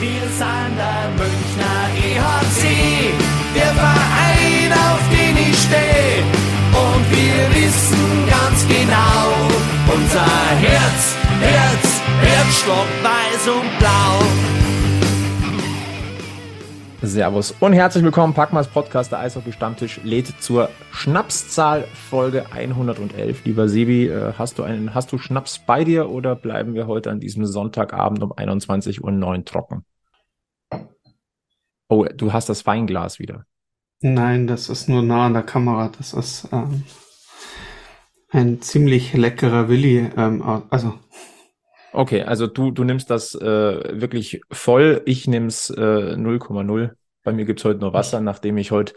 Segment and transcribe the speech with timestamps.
[0.00, 3.12] Wir sind der Münchner EHC,
[3.56, 6.22] der Verein, auf den ich stehe.
[6.72, 9.26] Und wir wissen ganz genau,
[9.92, 10.30] unser
[10.60, 14.57] Herz, Herz, Herzstock weiß und blau.
[17.00, 18.34] Servus und herzlich willkommen.
[18.34, 23.44] Packmas Podcast, der Eishockey Stammtisch lädt zur Schnapszahl Folge 111.
[23.44, 27.12] Lieber Sebi, äh, hast du einen, hast du Schnaps bei dir oder bleiben wir heute
[27.12, 29.84] an diesem Sonntagabend um 21.09 Uhr trocken?
[31.88, 33.44] Oh, du hast das Weinglas wieder.
[34.00, 35.92] Nein, das ist nur nah an der Kamera.
[35.96, 36.82] Das ist ähm,
[38.30, 40.10] ein ziemlich leckerer Willi.
[40.16, 40.94] Ähm, also
[41.92, 46.90] Okay, also du, du nimmst das äh, wirklich voll, ich nimm's äh, 0,0.
[47.24, 48.94] Bei mir gibt's heute nur Wasser, nachdem ich heute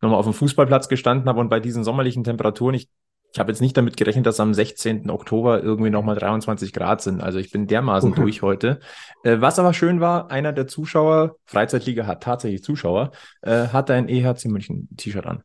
[0.00, 2.88] nochmal auf dem Fußballplatz gestanden habe und bei diesen sommerlichen Temperaturen, ich,
[3.32, 5.10] ich habe jetzt nicht damit gerechnet, dass am 16.
[5.10, 7.20] Oktober irgendwie nochmal 23 Grad sind.
[7.20, 8.22] Also ich bin dermaßen okay.
[8.22, 8.80] durch heute.
[9.22, 14.08] Äh, was aber schön war, einer der Zuschauer, Freizeitliga hat tatsächlich Zuschauer, äh, hat ein
[14.08, 15.42] EHC München T-Shirt an.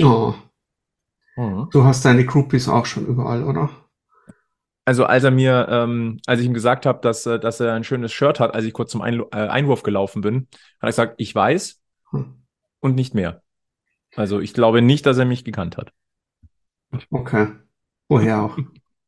[0.00, 0.34] Oh.
[1.36, 1.68] Mhm.
[1.70, 3.70] Du hast deine Groupies auch schon überall, oder?
[4.88, 7.84] Also als er mir, ähm, als ich ihm gesagt habe, dass, äh, dass er ein
[7.84, 11.14] schönes Shirt hat, als ich kurz zum Ein äh, Einwurf gelaufen bin, hat er gesagt,
[11.18, 11.78] ich weiß
[12.10, 12.42] hm.
[12.80, 13.42] und nicht mehr.
[14.16, 15.92] Also ich glaube nicht, dass er mich gekannt hat.
[17.10, 17.48] Okay.
[18.08, 18.56] Woher auch?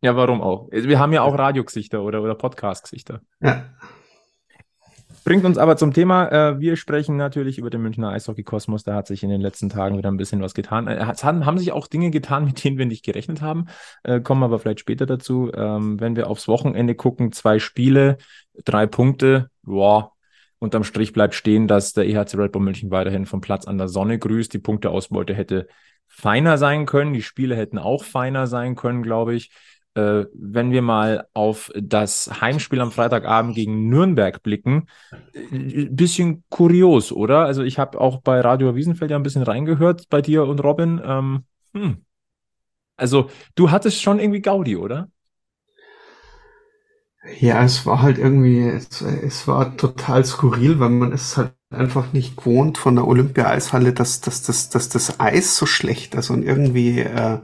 [0.02, 0.68] ja, warum auch?
[0.70, 3.22] Wir haben ja auch Radiogesichter oder, oder Podcast-Gesichter.
[3.40, 3.64] Ja.
[5.24, 6.28] Bringt uns aber zum Thema.
[6.28, 8.84] Äh, wir sprechen natürlich über den Münchner Eishockey-Kosmos.
[8.84, 10.88] Da hat sich in den letzten Tagen wieder ein bisschen was getan.
[10.88, 13.66] Äh, haben, haben sich auch Dinge getan, mit denen wir nicht gerechnet haben.
[14.02, 15.50] Äh, kommen aber vielleicht später dazu.
[15.54, 18.16] Ähm, wenn wir aufs Wochenende gucken, zwei Spiele,
[18.64, 19.50] drei Punkte.
[19.62, 20.12] Boah,
[20.58, 23.88] unterm Strich bleibt stehen, dass der EHC Red Bull München weiterhin vom Platz an der
[23.88, 24.52] Sonne grüßt.
[24.52, 25.68] Die Punkteausbeute hätte
[26.06, 27.12] feiner sein können.
[27.12, 29.50] Die Spiele hätten auch feiner sein können, glaube ich
[29.94, 34.88] äh, wenn wir mal auf das Heimspiel am Freitagabend gegen Nürnberg blicken,
[35.34, 37.44] ein äh, bisschen kurios, oder?
[37.44, 41.00] Also ich habe auch bei Radio Wiesenfeld ja ein bisschen reingehört bei dir und Robin.
[41.04, 42.04] Ähm, hm.
[42.96, 45.08] Also du hattest schon irgendwie Gaudi, oder?
[47.38, 52.12] Ja, es war halt irgendwie, es, es war total skurril, weil man es halt einfach
[52.12, 56.42] nicht gewohnt von der Olympia-Eishalle, dass, dass, dass, dass das Eis so schlecht ist und
[56.42, 57.38] irgendwie äh,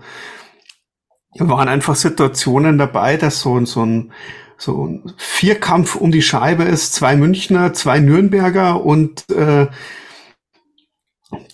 [1.38, 4.12] waren einfach Situationen dabei, dass so, so ein
[4.58, 9.66] so ein Vierkampf um die Scheibe ist, zwei Münchner, zwei Nürnberger und äh,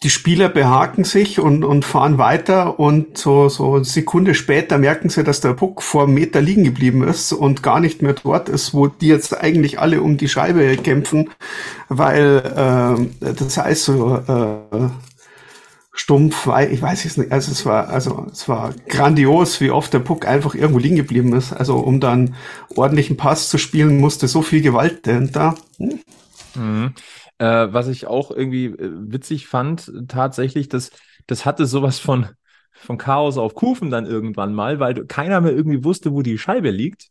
[0.03, 5.09] die Spieler behaken sich und, und fahren weiter und so, so eine Sekunde später merken
[5.09, 8.49] sie, dass der Puck vor einem Meter liegen geblieben ist und gar nicht mehr dort
[8.49, 11.31] ist, wo die jetzt eigentlich alle um die Scheibe kämpfen,
[11.89, 14.89] weil äh, das heißt so äh,
[15.93, 19.99] stumpf, ich weiß es nicht, also es war, also es war grandios, wie oft der
[19.99, 21.53] Puck einfach irgendwo liegen geblieben ist.
[21.53, 22.35] Also um dann
[22.75, 25.55] ordentlichen Pass zu spielen, musste so viel Gewalt dahinter.
[25.77, 26.01] Hm.
[26.55, 26.95] Mhm.
[27.39, 30.91] Äh, was ich auch irgendwie äh, witzig fand, tatsächlich, das,
[31.27, 32.27] das hatte sowas von,
[32.71, 36.71] von Chaos auf Kufen dann irgendwann mal, weil keiner mehr irgendwie wusste, wo die Scheibe
[36.71, 37.09] liegt.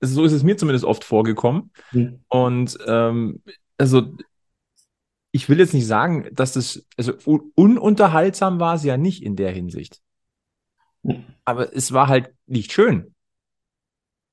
[0.00, 1.70] Also so ist es mir zumindest oft vorgekommen.
[1.90, 2.20] Mhm.
[2.28, 3.42] Und ähm,
[3.78, 4.14] also
[5.32, 7.14] ich will jetzt nicht sagen, dass das, also
[7.54, 10.00] ununterhaltsam war es ja nicht in der Hinsicht.
[11.44, 13.14] Aber es war halt nicht schön.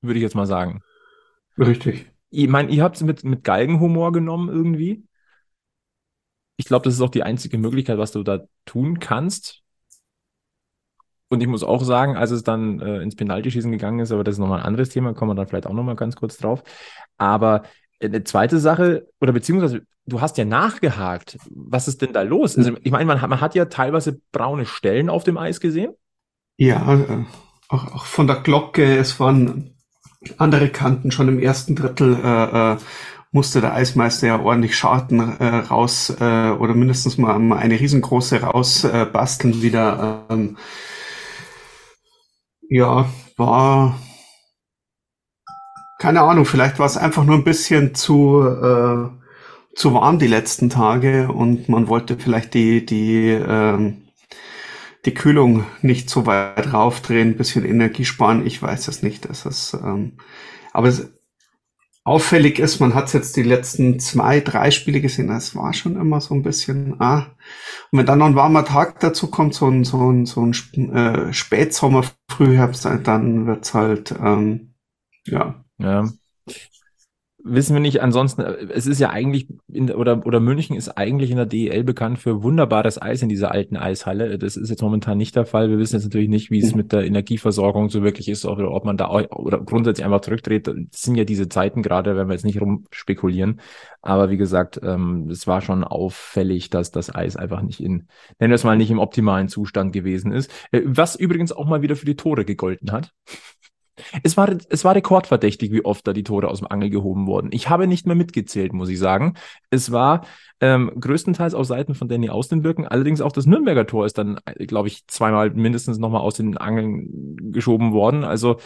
[0.02, 0.82] Würde ich jetzt mal sagen.
[1.58, 2.10] Richtig.
[2.28, 5.04] Ich meine, ihr habt es mit, mit Galgenhumor genommen irgendwie.
[6.56, 9.62] Ich glaube, das ist auch die einzige Möglichkeit, was du da tun kannst.
[11.28, 14.34] Und ich muss auch sagen, als es dann äh, ins Penaltyschießen gegangen ist, aber das
[14.34, 16.62] ist nochmal ein anderes Thema, kommen wir dann vielleicht auch nochmal ganz kurz drauf.
[17.16, 17.62] Aber
[18.02, 21.38] eine zweite Sache, oder beziehungsweise du hast ja nachgehakt.
[21.50, 22.56] Was ist denn da los?
[22.56, 25.92] Also, ich meine, man, man hat ja teilweise braune Stellen auf dem Eis gesehen.
[26.56, 27.24] Ja, äh,
[27.68, 29.76] auch, auch von der Glocke, es waren
[30.36, 32.18] andere Kanten schon im ersten Drittel.
[32.22, 32.76] Äh, äh,
[33.32, 38.84] musste der Eismeister ja ordentlich Scharten äh, raus äh, oder mindestens mal eine riesengroße raus
[38.84, 39.06] äh,
[39.62, 40.26] wieder.
[40.28, 40.56] Ähm,
[42.68, 43.98] ja, war
[46.00, 49.10] keine Ahnung, vielleicht war es einfach nur ein bisschen zu, äh,
[49.76, 54.08] zu warm die letzten Tage und man wollte vielleicht die, die, ähm,
[55.04, 58.46] die Kühlung nicht so weit raufdrehen, bisschen Energie sparen.
[58.46, 59.28] Ich weiß es nicht.
[59.28, 60.16] Das ist, ähm,
[60.72, 61.12] aber es,
[62.02, 66.22] auffällig ist, man hat jetzt die letzten zwei, drei Spiele gesehen, das war schon immer
[66.22, 67.26] so ein bisschen, ah.
[67.92, 70.54] Und wenn dann noch ein warmer Tag dazu kommt, so ein, so ein, so ein
[70.94, 74.74] äh, Spätsommer, Frühherbst, dann wird's halt, ähm,
[75.26, 76.04] ja, ja.
[77.42, 78.02] wissen wir nicht.
[78.02, 81.84] Ansonsten, äh, es ist ja eigentlich, in, oder, oder München ist eigentlich in der DEL
[81.84, 84.38] bekannt für wunderbares Eis in dieser alten Eishalle.
[84.38, 85.70] Das ist jetzt momentan nicht der Fall.
[85.70, 88.84] Wir wissen jetzt natürlich nicht, wie es mit der Energieversorgung so wirklich ist, oder ob
[88.84, 90.66] man da auch, oder grundsätzlich einfach zurückdreht.
[90.66, 93.60] Das sind ja diese Zeiten gerade, wenn wir jetzt nicht rumspekulieren.
[94.02, 98.50] Aber wie gesagt, ähm, es war schon auffällig, dass das Eis einfach nicht in, nennen
[98.50, 100.50] wir es mal, nicht im optimalen Zustand gewesen ist.
[100.72, 103.12] Äh, was übrigens auch mal wieder für die Tore gegolten hat.
[104.22, 107.50] Es war, es war rekordverdächtig, wie oft da die Tore aus dem Angel gehoben wurden.
[107.52, 109.34] Ich habe nicht mehr mitgezählt, muss ich sagen.
[109.70, 110.26] Es war
[110.60, 112.86] ähm, größtenteils auf Seiten von Danny Austenbirken.
[112.86, 117.52] Allerdings auch das Nürnberger Tor ist dann, glaube ich, zweimal mindestens nochmal aus den Angeln
[117.52, 118.24] geschoben worden.
[118.24, 118.58] Also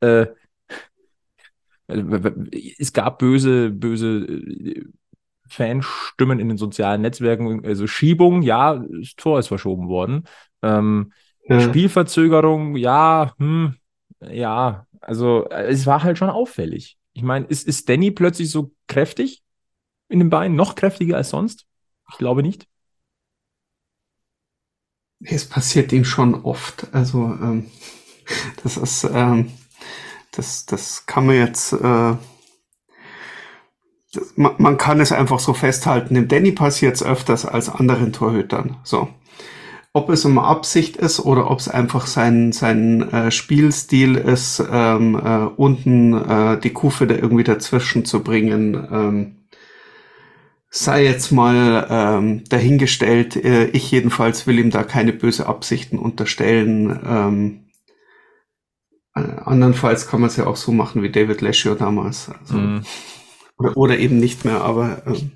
[0.00, 0.26] äh,
[2.78, 4.84] es gab böse, böse äh,
[5.48, 7.64] Fanstimmen in den sozialen Netzwerken.
[7.64, 10.24] Also Schiebung, ja, das Tor ist verschoben worden.
[10.62, 11.12] Ähm,
[11.48, 11.60] ja.
[11.60, 13.74] Spielverzögerung, ja, hm,
[14.20, 16.98] ja, also äh, es war halt schon auffällig.
[17.12, 19.42] Ich meine, ist, ist Danny plötzlich so kräftig
[20.08, 21.66] in den Beinen, noch kräftiger als sonst?
[22.10, 22.66] Ich glaube nicht.
[25.22, 26.88] Es passiert ihm schon oft.
[26.92, 27.70] Also ähm,
[28.62, 29.52] das ist, ähm,
[30.32, 32.16] das, das kann man jetzt, äh,
[34.12, 36.14] das, man, man, kann es einfach so festhalten.
[36.14, 38.78] Dem Danny passiert es öfters als anderen Torhütern.
[38.82, 39.08] So
[39.92, 45.16] ob es um Absicht ist oder ob es einfach sein, sein äh, Spielstil ist, ähm,
[45.16, 49.36] äh, unten äh, die Kufe da irgendwie dazwischen zu bringen, ähm,
[50.68, 53.34] sei jetzt mal ähm, dahingestellt.
[53.34, 57.00] Äh, ich jedenfalls will ihm da keine böse Absichten unterstellen.
[57.04, 57.64] Ähm,
[59.16, 62.30] äh, andernfalls kann man es ja auch so machen wie David Leschio damals.
[62.40, 62.82] Also, mm.
[63.58, 65.32] oder, oder eben nicht mehr, aber ähm,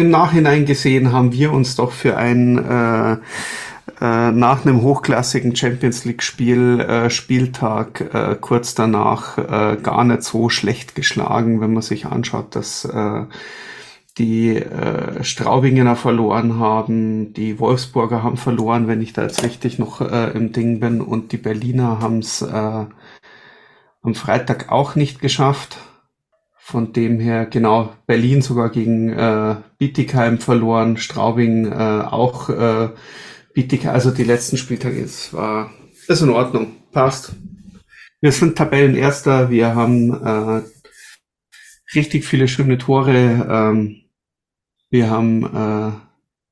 [0.00, 3.12] im Nachhinein gesehen haben wir uns doch für ein äh,
[4.00, 10.22] äh, nach einem hochklassigen Champions League Spiel äh, Spieltag äh, kurz danach äh, gar nicht
[10.22, 13.24] so schlecht geschlagen, wenn man sich anschaut, dass äh,
[14.18, 20.00] die äh, Straubingener verloren haben, die Wolfsburger haben verloren, wenn ich da jetzt richtig noch
[20.00, 22.84] äh, im Ding bin, und die Berliner haben es äh,
[24.02, 25.78] am Freitag auch nicht geschafft.
[26.70, 32.90] Von dem her, genau, Berlin sogar gegen äh, Bietigheim verloren, Straubing äh, auch äh,
[33.52, 35.72] Bietigheim, also die letzten Spieltage, es war,
[36.06, 37.32] ist in Ordnung, passt.
[38.20, 40.62] Wir sind Tabellenerster, wir haben äh,
[41.96, 44.02] richtig viele schöne Tore, ähm,
[44.90, 45.92] wir haben äh,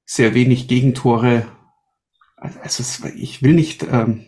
[0.05, 1.47] sehr wenig Gegentore.
[2.35, 2.82] Also
[3.14, 4.25] ich will nicht, ähm,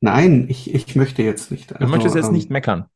[0.00, 1.74] nein, ich, ich möchte jetzt nicht.
[1.74, 2.86] Also, du möchtest jetzt ähm, nicht meckern.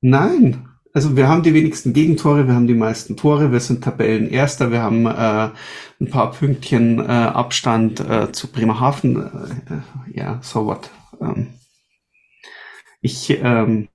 [0.00, 4.70] Nein, also wir haben die wenigsten Gegentore, wir haben die meisten Tore, wir sind Tabellenerster,
[4.70, 5.50] wir haben äh,
[6.00, 9.16] ein paar Pünktchen äh, Abstand äh, zu Bremerhaven.
[9.16, 10.90] Äh, ja, so what.
[11.20, 11.48] Ähm,
[13.00, 13.88] ich ähm,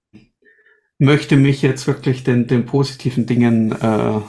[0.97, 4.21] möchte mich jetzt wirklich den, den positiven Dingen äh,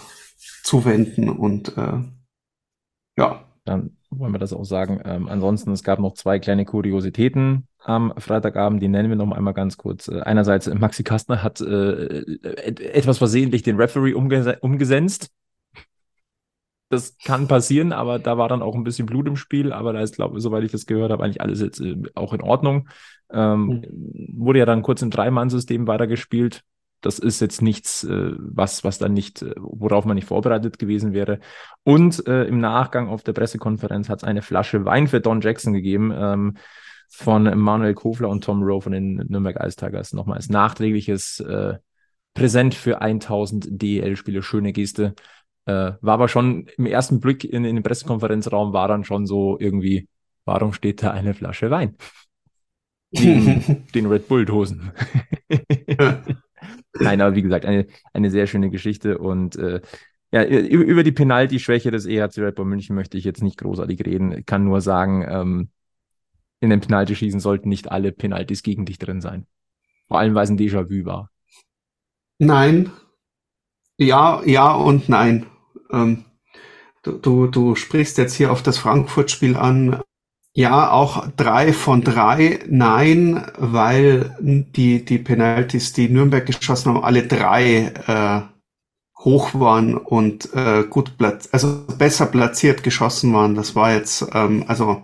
[0.63, 1.99] zuwenden und äh,
[3.17, 3.45] ja.
[3.65, 5.01] Dann wollen wir das auch sagen.
[5.05, 9.55] Ähm, ansonsten, es gab noch zwei kleine Kuriositäten am Freitagabend, die nennen wir noch einmal
[9.55, 10.09] ganz kurz.
[10.09, 15.31] Äh, einerseits, äh, Maxi Kastner hat äh, etwas versehentlich den Referee umges umgesenzt.
[16.89, 19.73] Das kann passieren, aber da war dann auch ein bisschen Blut im Spiel.
[19.73, 22.33] Aber da ist, glaube ich, soweit ich das gehört habe, eigentlich alles jetzt äh, auch
[22.33, 22.89] in Ordnung.
[23.31, 24.35] Ähm, mhm.
[24.39, 26.63] Wurde ja dann kurz im Dreimann-System weitergespielt.
[27.03, 31.13] Das ist jetzt nichts, äh, was, was dann nicht, äh, worauf man nicht vorbereitet gewesen
[31.13, 31.39] wäre.
[31.83, 35.75] Und äh, im Nachgang auf der Pressekonferenz hat es eine Flasche Wein für Don Jackson
[35.75, 36.15] gegeben.
[36.17, 36.55] Ähm,
[37.09, 41.75] von Manuel Kofler und Tom Rowe von den Nürnberg Ice Tigers nochmal als nachträgliches äh,
[42.35, 44.43] Präsent für 1000 DEL-Spiele.
[44.43, 45.15] Schöne Geste.
[45.67, 49.57] Äh, war aber schon im ersten Blick in, in den Pressekonferenzraum war dann schon so
[49.59, 50.09] irgendwie,
[50.45, 51.97] warum steht da eine Flasche Wein?
[53.15, 54.91] Den, den Red Bull-Dosen.
[56.99, 59.81] Nein, aber wie gesagt, eine, eine sehr schöne Geschichte und äh,
[60.33, 64.33] ja, über die Penalty-Schwäche des EHC Red Bull München möchte ich jetzt nicht großartig reden.
[64.33, 65.69] Ich kann nur sagen, ähm,
[66.65, 69.47] in den Penalty-Schießen sollten nicht alle Penalties gegen dich drin sein.
[70.09, 71.31] Vor allem, weil es ein Déjà-vu war.
[72.39, 72.91] Nein.
[73.97, 75.47] Ja, ja und nein.
[75.93, 76.25] Ähm,
[77.03, 80.01] du, du, du sprichst jetzt hier auf das Frankfurt-Spiel an.
[80.53, 82.61] Ja, auch drei von drei.
[82.69, 88.55] Nein, weil die, die Penalties, die Nürnberg geschossen haben, alle drei äh,
[89.25, 93.55] hoch waren und äh, gut platziert, also besser platziert geschossen waren.
[93.55, 95.03] Das war jetzt, ähm, also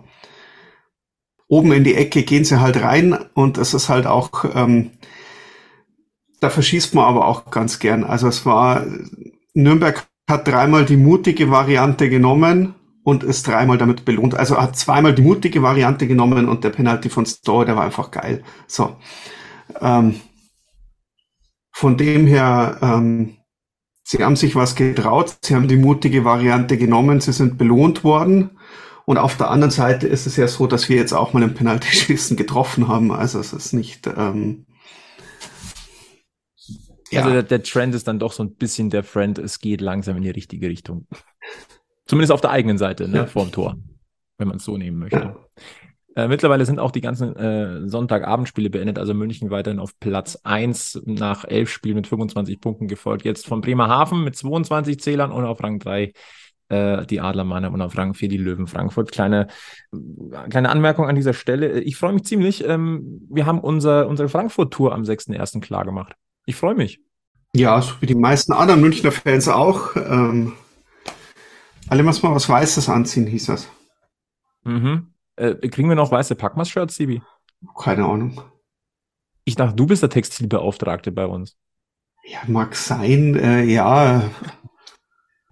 [1.51, 4.91] oben in die Ecke gehen sie halt rein und es ist halt auch, ähm,
[6.39, 8.05] da verschießt man aber auch ganz gern.
[8.05, 8.85] Also es war,
[9.53, 14.33] Nürnberg hat dreimal die mutige Variante genommen und ist dreimal damit belohnt.
[14.33, 18.11] Also hat zweimal die mutige Variante genommen und der Penalty von Store, der war einfach
[18.11, 18.43] geil.
[18.65, 18.95] So.
[19.81, 20.21] Ähm,
[21.73, 23.35] von dem her, ähm,
[24.05, 28.51] sie haben sich was getraut, sie haben die mutige Variante genommen, sie sind belohnt worden.
[29.11, 31.53] Und auf der anderen Seite ist es ja so, dass wir jetzt auch mal ein
[31.53, 33.11] Penaltyschießen getroffen haben.
[33.11, 34.07] Also es ist nicht.
[34.07, 34.65] Ähm,
[37.09, 37.19] ja.
[37.19, 40.15] Also der, der, Trend ist dann doch so ein bisschen der Friend, es geht langsam
[40.15, 41.07] in die richtige Richtung.
[42.05, 43.25] Zumindest auf der eigenen Seite, ne, ja.
[43.25, 43.75] vorm Tor,
[44.37, 45.35] wenn man es so nehmen möchte.
[46.15, 46.23] Ja.
[46.23, 51.01] Äh, mittlerweile sind auch die ganzen äh, Sonntagabendspiele beendet, also München weiterhin auf Platz 1
[51.03, 53.25] nach elf Spielen mit 25 Punkten gefolgt.
[53.25, 56.13] Jetzt von Bremerhaven mit 22 Zählern und auf Rang 3
[56.71, 59.11] äh, die Adler Mannheim und auf Rang 4 die Löwen Frankfurt.
[59.11, 59.47] Kleine,
[60.49, 61.81] kleine Anmerkung an dieser Stelle.
[61.81, 62.65] Ich freue mich ziemlich.
[62.65, 65.59] Ähm, wir haben unser, unsere Frankfurt-Tour am 6.1.
[65.59, 66.15] klar gemacht.
[66.45, 67.01] Ich freue mich.
[67.53, 69.95] Ja, so wie die meisten anderen Münchner Fans auch.
[69.97, 70.53] Ähm,
[71.89, 73.67] alle muss mal was Weißes anziehen, hieß das.
[74.63, 75.07] Mhm.
[75.35, 77.21] Äh, kriegen wir noch weiße Packmas-Shirts, Sibi?
[77.77, 78.41] Keine Ahnung.
[79.43, 81.57] Ich dachte, du bist der Textilbeauftragte bei uns.
[82.23, 83.35] Ja, mag sein.
[83.35, 84.29] Äh, ja,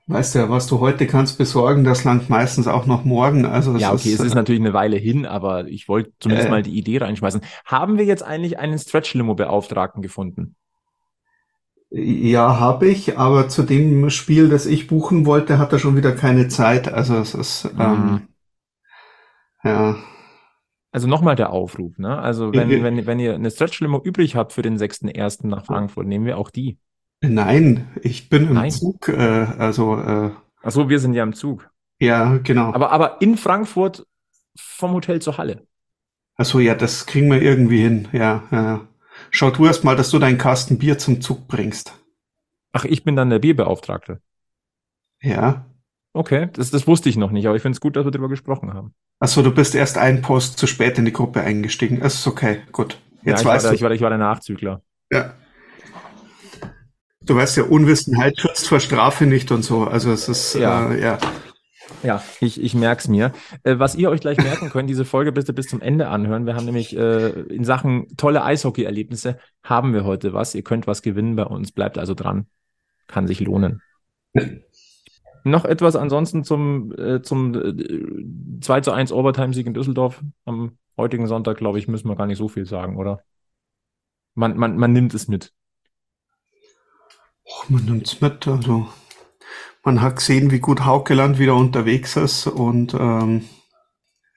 [0.10, 3.46] weißt du, was du heute kannst besorgen, das langt meistens auch noch morgen.
[3.46, 6.48] Also ja, okay, ist, es ist äh, natürlich eine Weile hin, aber ich wollte zumindest
[6.48, 7.42] äh, mal die Idee reinschmeißen.
[7.64, 10.56] Haben wir jetzt eigentlich einen Stretch-Limo-Beauftragten gefunden?
[11.92, 16.12] Ja, habe ich, aber zu dem Spiel, das ich buchen wollte, hat er schon wieder
[16.12, 16.92] keine Zeit.
[16.92, 17.82] Also es ist mhm.
[17.82, 18.28] ähm,
[19.64, 19.96] ja.
[20.92, 22.18] Also nochmal der Aufruf, ne?
[22.18, 25.46] Also wenn, wenn, wenn ihr eine Stretch-Limo übrig habt für den 6.1.
[25.46, 26.80] nach Frankfurt, nehmen wir auch die.
[27.22, 28.72] Nein, ich bin im Nein.
[28.72, 31.70] Zug, äh, also äh, Ach so, wir sind ja im Zug.
[32.00, 32.74] Ja, genau.
[32.74, 34.06] Aber, aber in Frankfurt
[34.58, 35.68] vom Hotel zur Halle.
[36.36, 38.44] Ach so, ja, das kriegen wir irgendwie hin, ja.
[38.52, 38.88] ja.
[39.32, 41.94] Schau du erst mal, dass du deinen Kasten Bier zum Zug bringst.
[42.72, 44.22] Ach, ich bin dann der Bierbeauftragte.
[45.22, 45.66] Ja.
[46.14, 48.30] Okay, das, das wusste ich noch nicht, aber ich finde es gut, dass wir darüber
[48.30, 48.94] gesprochen haben.
[49.20, 52.00] Achso, du bist erst einen Post zu spät in die Gruppe eingestiegen.
[52.00, 52.98] Das ist okay, gut.
[53.24, 53.76] Jetzt ja, ich weißt war du.
[53.76, 54.82] Ich war, ich war der Nachzügler.
[55.12, 55.34] Ja.
[57.26, 59.84] Du weißt ja, Unwissenheit schützt vor Strafe nicht und so.
[59.84, 60.92] Also es ist, ja.
[60.92, 61.18] Äh, ja.
[62.04, 63.34] Ja, ich, ich merke es mir.
[63.64, 66.46] Äh, was ihr euch gleich merken könnt, diese Folge bitte bis zum Ende anhören.
[66.46, 70.56] Wir haben nämlich äh, in Sachen tolle Eishockey-Erlebnisse haben wir heute was.
[70.56, 71.72] Ihr könnt was gewinnen bei uns.
[71.72, 72.48] Bleibt also dran.
[73.08, 73.82] Kann sich lohnen.
[75.44, 81.28] Noch etwas ansonsten zum, äh, zum äh, 2 zu 1 Overtime-Sieg in Düsseldorf am heutigen
[81.28, 83.24] Sonntag, glaube ich, müssen wir gar nicht so viel sagen, oder?
[84.36, 85.54] Man, man, man nimmt es mit.
[87.50, 88.48] Och, man nimmt es mit.
[88.48, 88.88] Also
[89.84, 93.46] man hat gesehen, wie gut Haukeland wieder unterwegs ist und ähm,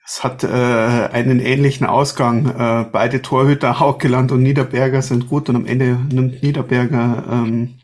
[0.05, 2.47] es hat äh, einen ähnlichen Ausgang.
[2.47, 7.79] Äh, beide Torhüter, Haukeland und Niederberger, sind gut und am Ende nimmt Niederberger ähm,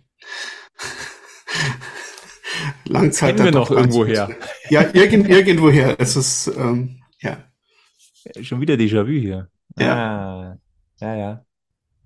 [2.85, 3.37] Langzeit.
[3.37, 4.29] Kennen wir noch irgendwo her.
[4.69, 5.95] Ja, irgend, irgendwoher.
[5.99, 7.37] Es ist, ähm, ja.
[8.41, 9.49] Schon wieder Déjà-vu hier.
[9.79, 9.95] Ja.
[9.95, 10.57] Ah,
[10.99, 11.45] ja, ja.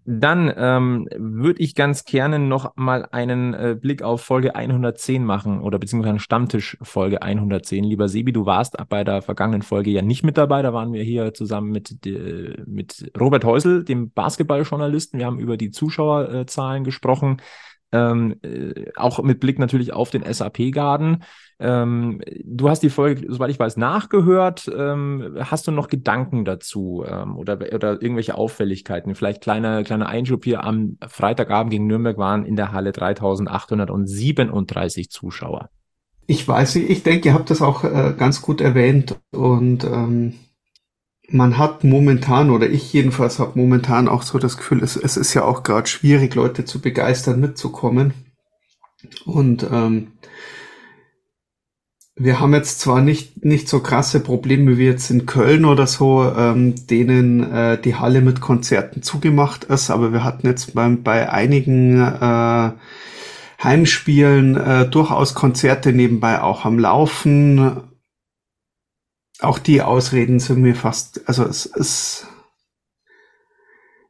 [0.06, 5.62] Dann ähm, würde ich ganz gerne noch mal einen äh, Blick auf Folge 110 machen
[5.62, 7.86] oder beziehungsweise Stammtisch Folge 110.
[7.86, 10.62] Lieber Sebi, du warst bei der vergangenen Folge ja nicht mit dabei.
[10.62, 15.20] Da waren wir hier zusammen mit, äh, mit Robert Häusel, dem Basketballjournalisten.
[15.20, 17.38] Wir haben über die Zuschauerzahlen gesprochen
[17.94, 21.24] ähm, äh, auch mit Blick natürlich auf den SAP-Garden.
[21.60, 24.70] Ähm, du hast die Folge, soweit ich weiß, nachgehört.
[24.76, 29.14] Ähm, hast du noch Gedanken dazu ähm, oder, oder irgendwelche Auffälligkeiten?
[29.16, 35.70] Vielleicht kleiner kleine Einschub hier am Freitagabend gegen Nürnberg waren in der Halle 3837 Zuschauer.
[36.26, 40.34] Ich weiß ich denke, ihr habt das auch äh, ganz gut erwähnt und ähm,
[41.34, 45.34] man hat momentan, oder ich jedenfalls habe momentan auch so das Gefühl, es, es ist
[45.34, 48.14] ja auch gerade schwierig, Leute zu begeistern, mitzukommen.
[49.26, 50.12] Und ähm,
[52.16, 56.24] wir haben jetzt zwar nicht, nicht so krasse Probleme wie jetzt in Köln oder so,
[56.38, 61.32] ähm, denen äh, die Halle mit Konzerten zugemacht ist, aber wir hatten jetzt bei, bei
[61.32, 62.72] einigen äh,
[63.64, 67.82] Heimspielen äh, durchaus Konzerte nebenbei auch am Laufen
[69.44, 72.28] auch die Ausreden sind mir fast, also es ist,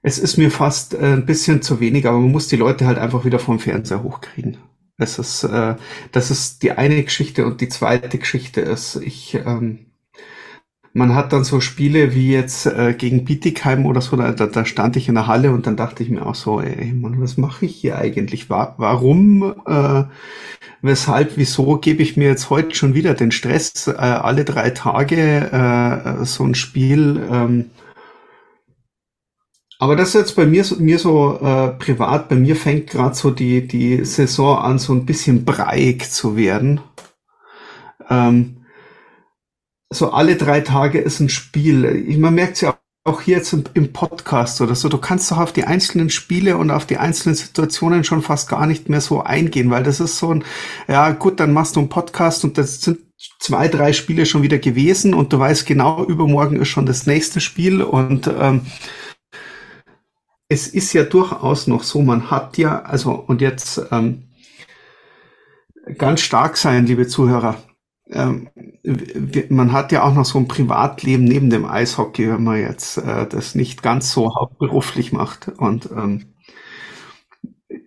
[0.02, 2.98] es ist mir fast äh, ein bisschen zu wenig, aber man muss die Leute halt
[2.98, 4.58] einfach wieder vom Fernseher hochkriegen.
[4.98, 5.75] Das ist, äh,
[6.12, 9.93] das ist die eine Geschichte und die zweite Geschichte ist, ich, ähm,
[10.94, 14.96] man hat dann so Spiele wie jetzt äh, gegen Bietigheim oder so, da, da stand
[14.96, 17.66] ich in der Halle und dann dachte ich mir auch so, ey Mann, was mache
[17.66, 18.50] ich hier eigentlich?
[18.52, 20.04] War, warum, äh,
[20.84, 25.52] weshalb, wieso gebe ich mir jetzt heute schon wieder den Stress, äh, alle drei Tage
[26.22, 27.28] äh, so ein Spiel?
[27.30, 27.72] Ähm,
[29.80, 33.32] aber das ist jetzt bei mir, mir so äh, privat, bei mir fängt gerade so
[33.32, 36.82] die, die Saison an, so ein bisschen breiig zu werden.
[38.10, 38.62] Ähm,
[39.94, 42.18] so alle drei Tage ist ein Spiel.
[42.18, 45.52] Man merkt ja auch hier jetzt im, im, Podcast oder so, du kannst doch auf
[45.52, 49.70] die einzelnen Spiele und auf die einzelnen Situationen schon fast gar nicht mehr so eingehen,
[49.70, 50.46] weil das ist so ein,
[50.88, 53.00] ja gut, dann machst du einen Podcast und das sind
[53.40, 57.42] zwei, drei Spiele schon wieder gewesen und du weißt genau, übermorgen ist schon das nächste
[57.42, 58.62] Spiel und ähm,
[60.48, 64.30] es ist ja durchaus noch so, man hat ja, also und jetzt ähm,
[65.98, 67.62] ganz stark sein, liebe Zuhörer,
[68.10, 68.50] ähm,
[69.50, 73.28] man hat ja auch noch so ein Privatleben neben dem Eishockey, wenn man jetzt äh,
[73.28, 75.50] das nicht ganz so hauptberuflich macht.
[75.58, 76.34] Und ähm,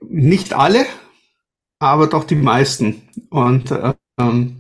[0.08, 0.86] nicht alle,
[1.78, 3.02] aber doch die meisten.
[3.30, 3.74] Und
[4.18, 4.55] ähm,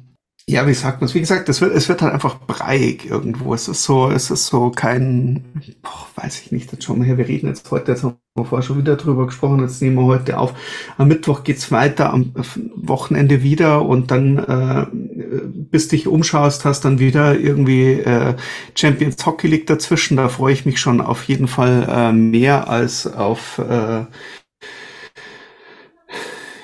[0.48, 1.14] ja, wie sagt man es?
[1.14, 3.52] Wie gesagt, es wird, es wird halt einfach breiig irgendwo.
[3.52, 5.44] Es ist so, es ist so kein,
[5.82, 8.44] boah, weiß ich nicht, jetzt schauen wir her, wir reden jetzt heute, jetzt haben wir
[8.44, 10.54] vorher schon wieder drüber gesprochen, jetzt nehmen wir heute auf.
[10.98, 12.32] Am Mittwoch geht's weiter, am
[12.76, 18.36] Wochenende wieder und dann, äh, bis dich umschaust, hast dann wieder irgendwie äh,
[18.76, 20.16] Champions Hockey League dazwischen.
[20.16, 24.04] Da freue ich mich schon auf jeden Fall äh, mehr als auf äh,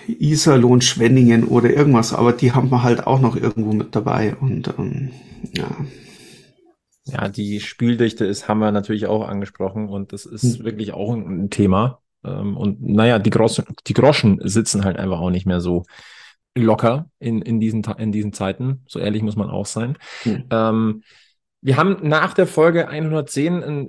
[0.07, 4.73] Iserlohn, Schwenningen oder irgendwas, aber die haben wir halt auch noch irgendwo mit dabei und
[4.79, 5.11] ähm,
[5.53, 5.69] ja.
[7.05, 10.65] Ja, die Spieldichte ist, haben wir natürlich auch angesprochen und das ist hm.
[10.65, 12.01] wirklich auch ein, Thema.
[12.25, 15.85] Ähm, und naja, die, Groschen, die Groschen sitzen halt einfach auch nicht mehr so
[16.55, 18.83] locker in, in, diesen, in diesen Zeiten.
[18.87, 19.99] So ehrlich muss man auch sein.
[20.23, 20.45] Hm.
[20.51, 21.03] Ähm,
[21.61, 23.89] wir haben nach der Folge 110 eine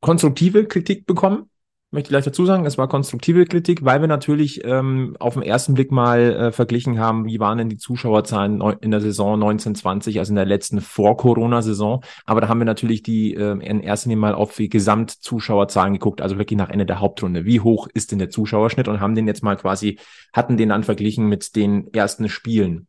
[0.00, 1.50] konstruktive Kritik bekommen
[1.90, 5.42] möchte ich gleich dazu sagen, es war konstruktive Kritik, weil wir natürlich ähm, auf den
[5.42, 10.18] ersten Blick mal äh, verglichen haben, wie waren denn die Zuschauerzahlen in der Saison 1920,
[10.18, 12.04] also in der letzten Vor-Corona-Saison.
[12.26, 16.20] Aber da haben wir natürlich die äh, in erster Linie mal auf die Gesamtzuschauerzahlen geguckt,
[16.20, 17.46] also wirklich nach Ende der Hauptrunde.
[17.46, 19.98] Wie hoch ist denn der Zuschauerschnitt und haben den jetzt mal quasi,
[20.34, 22.86] hatten den dann verglichen mit den ersten Spielen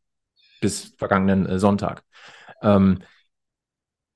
[0.60, 2.04] bis vergangenen äh, Sonntag.
[2.62, 3.00] Ähm,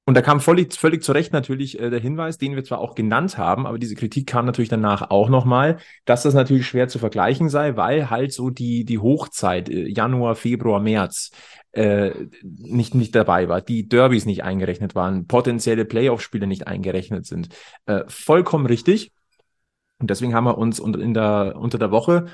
[0.06, 2.94] und da kam völlig, völlig zu Recht natürlich äh, der Hinweis, den wir zwar auch
[2.94, 7.00] genannt haben, aber diese Kritik kam natürlich danach auch nochmal, dass das natürlich schwer zu
[7.00, 11.32] vergleichen sei, weil halt so die, die Hochzeit, äh, Januar, Februar, März,
[11.72, 12.12] äh,
[12.44, 17.50] nicht, nicht dabei war, die Derbys nicht eingerechnet waren, potenzielle Playoff-Spiele nicht eingerechnet sind.
[17.86, 19.14] Äh, vollkommen richtig.
[20.00, 22.26] Und deswegen haben wir uns unter, in der, unter der Woche,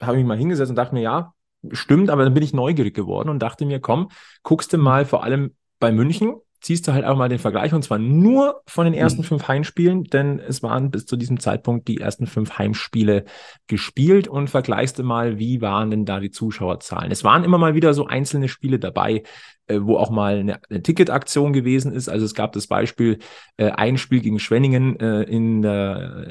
[0.00, 1.34] habe ich mal hingesetzt und dachte mir, ja,
[1.72, 4.08] stimmt, aber dann bin ich neugierig geworden und dachte mir, komm,
[4.42, 7.82] guckst du mal vor allem bei München, ziehst du halt auch mal den Vergleich und
[7.82, 9.26] zwar nur von den ersten mhm.
[9.26, 13.24] fünf Heimspielen, denn es waren bis zu diesem Zeitpunkt die ersten fünf Heimspiele
[13.66, 17.10] gespielt und vergleichst du mal, wie waren denn da die Zuschauerzahlen.
[17.10, 19.22] Es waren immer mal wieder so einzelne Spiele dabei,
[19.68, 22.08] äh, wo auch mal eine, eine Ticketaktion gewesen ist.
[22.08, 23.18] Also es gab das Beispiel,
[23.56, 26.26] äh, ein Spiel gegen Schwenningen äh, in, der,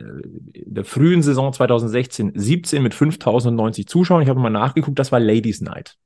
[0.53, 4.23] in der frühen Saison 2016, 17 mit 5090 Zuschauern.
[4.23, 5.97] Ich habe mal nachgeguckt, das war Ladies Night.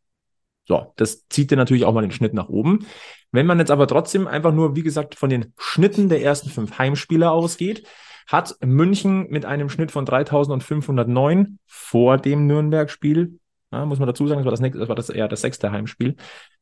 [0.68, 2.86] So, das zieht dir natürlich auch mal den Schnitt nach oben.
[3.32, 6.78] Wenn man jetzt aber trotzdem einfach nur, wie gesagt, von den Schnitten der ersten fünf
[6.78, 7.88] Heimspieler ausgeht,
[8.28, 13.40] hat München mit einem Schnitt von 3509 vor dem Nürnberg-Spiel,
[13.72, 15.72] ja, muss man dazu sagen, das war das, nächste, das war das eher das sechste
[15.72, 16.16] Heimspiel,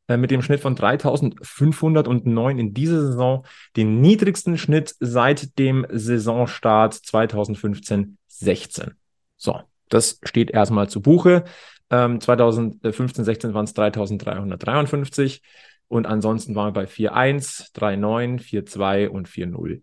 [0.07, 6.95] äh, mit dem Schnitt von 3509 in dieser Saison den niedrigsten Schnitt seit dem Saisonstart
[6.95, 8.91] 2015-16.
[9.37, 11.45] So, das steht erstmal zu Buche.
[11.89, 15.41] Ähm, 2015, 16 waren es 3353
[15.87, 19.81] und ansonsten waren wir bei 4-1, 3-9, 4-2 und 4-0.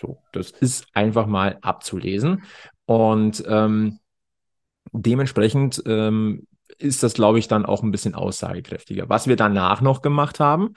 [0.00, 2.42] So, das ist einfach mal abzulesen.
[2.84, 3.98] Und ähm,
[4.92, 6.46] dementsprechend ähm,
[6.78, 9.08] ist das, glaube ich, dann auch ein bisschen aussagekräftiger.
[9.08, 10.74] Was wir danach noch gemacht haben,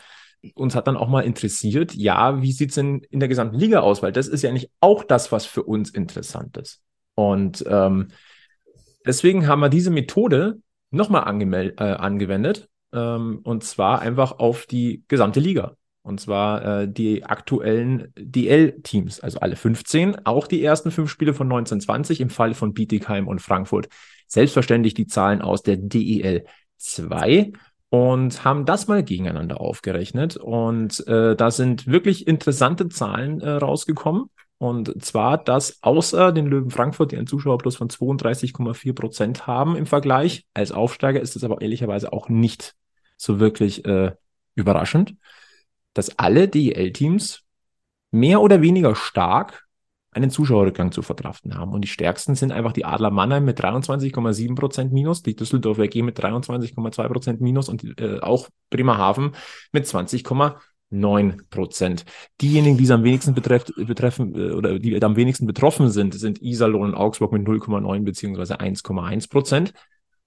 [0.54, 3.82] uns hat dann auch mal interessiert, ja, wie sieht es denn in der gesamten Liga
[3.82, 4.02] aus?
[4.02, 6.82] Weil das ist ja nicht auch das, was für uns interessant ist.
[7.16, 8.10] Und ähm,
[9.06, 10.60] deswegen haben wir diese Methode
[10.92, 12.70] nochmal äh, angewendet.
[12.94, 15.76] Ähm, und zwar einfach auf die gesamte Liga.
[16.02, 21.48] Und zwar äh, die aktuellen DL-Teams, also alle 15, auch die ersten fünf Spiele von
[21.48, 23.90] 1920 im Fall von Bietigheim und Frankfurt.
[24.28, 26.46] Selbstverständlich die Zahlen aus der DEL
[26.78, 27.52] 2
[27.90, 30.38] und haben das mal gegeneinander aufgerechnet.
[30.38, 34.30] Und äh, da sind wirklich interessante Zahlen äh, rausgekommen.
[34.60, 39.86] Und zwar, dass außer den Löwen Frankfurt, die einen Zuschauerplus von 32,4 Prozent haben im
[39.86, 42.76] Vergleich, als Aufsteiger ist es aber ehrlicherweise auch nicht
[43.16, 44.12] so wirklich äh,
[44.56, 45.16] überraschend,
[45.94, 47.44] dass alle DEL-Teams
[48.12, 49.66] mehr oder weniger stark
[50.12, 51.72] einen Zuschauerrückgang zu verkraften haben.
[51.72, 55.96] Und die stärksten sind einfach die Adler Mannheim mit 23,7 Prozent Minus, die Düsseldorfer AG
[56.02, 59.36] mit 23,2 Prozent Minus und äh, auch Bremerhaven
[59.72, 60.56] mit 20,9
[60.90, 62.06] 9 Prozent.
[62.42, 66.42] Diejenigen, die es am wenigsten betrefft, betreffen äh, oder die am wenigsten betroffen sind, sind
[66.42, 69.74] Iserlohn und Augsburg mit 0,9 beziehungsweise 1,1 Prozent.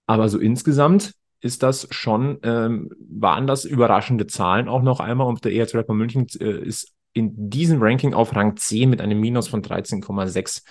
[0.07, 5.27] Aber so insgesamt ist das schon, ähm, waren das überraschende Zahlen auch noch einmal.
[5.27, 9.20] Und der ERZ Rapper München äh, ist in diesem Ranking auf Rang 10 mit einem
[9.20, 10.62] Minus von 13,6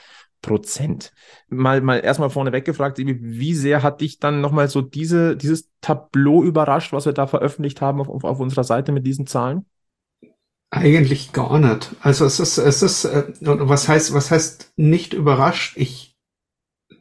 [0.41, 1.12] Prozent.
[1.49, 6.43] Mal, mal erstmal vorneweg gefragt, wie sehr hat dich dann nochmal so diese, dieses Tableau
[6.43, 9.65] überrascht, was wir da veröffentlicht haben auf, auf unserer Seite mit diesen Zahlen?
[10.73, 11.95] Eigentlich gar nicht.
[12.01, 15.73] Also es ist, es ist, äh, was heißt, was heißt nicht überrascht?
[15.75, 16.15] Ich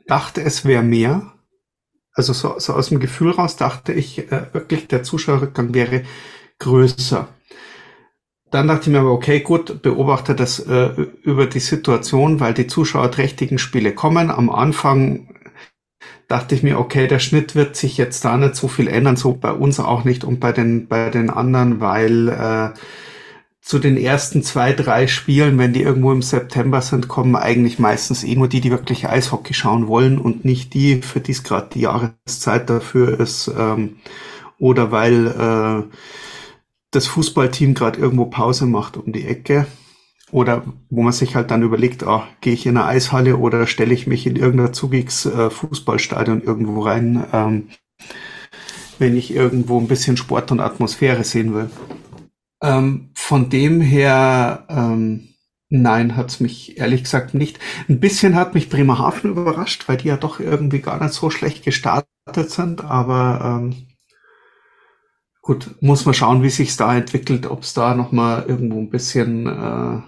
[0.08, 1.34] dachte, es wäre mehr.
[2.12, 6.02] Also so, so aus dem Gefühl raus dachte ich äh, wirklich, der Zuschauerrückgang wäre
[6.58, 7.28] größer.
[8.50, 10.88] Dann dachte ich mir aber, okay, gut, beobachte das äh,
[11.22, 14.32] über die Situation, weil die zuschauerträchtigen Spiele kommen.
[14.32, 15.28] Am Anfang
[16.26, 19.34] dachte ich mir, okay, der Schnitt wird sich jetzt da nicht so viel ändern, so
[19.34, 22.70] bei uns auch nicht und bei den, bei den anderen, weil äh,
[23.70, 28.24] zu den ersten zwei, drei Spielen, wenn die irgendwo im September sind, kommen eigentlich meistens
[28.24, 31.68] eh nur die, die wirklich Eishockey schauen wollen und nicht die, für die es gerade
[31.72, 33.48] die Jahreszeit dafür ist.
[33.56, 33.98] Ähm,
[34.58, 35.96] oder weil äh,
[36.90, 39.68] das Fußballteam gerade irgendwo Pause macht um die Ecke.
[40.32, 43.94] Oder wo man sich halt dann überlegt, ah, gehe ich in eine Eishalle oder stelle
[43.94, 47.68] ich mich in irgendein zugiges äh, Fußballstadion irgendwo rein, ähm,
[48.98, 51.70] wenn ich irgendwo ein bisschen Sport und Atmosphäre sehen will.
[52.62, 55.28] Ähm, von dem her, ähm,
[55.68, 57.58] nein, hat's mich ehrlich gesagt nicht.
[57.88, 61.64] Ein bisschen hat mich Bremerhaven überrascht, weil die ja doch irgendwie gar nicht so schlecht
[61.64, 62.06] gestartet
[62.50, 63.86] sind, aber ähm,
[65.42, 69.46] gut, muss man schauen, wie sich's da entwickelt, ob es da nochmal irgendwo ein bisschen,
[69.46, 70.00] äh,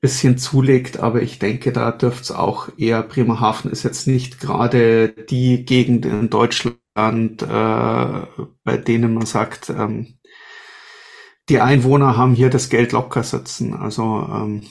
[0.00, 5.64] bisschen zulegt, aber ich denke, da dürft's auch eher, Bremerhaven ist jetzt nicht gerade die
[5.64, 10.13] Gegend in Deutschland, äh, bei denen man sagt, ähm,
[11.48, 13.74] die Einwohner haben hier das Geld locker sitzen.
[13.74, 14.62] Also ähm,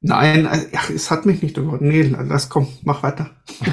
[0.00, 1.78] nein, äh, ach, es hat mich nicht über.
[1.80, 3.30] Nee, lass komm, mach weiter.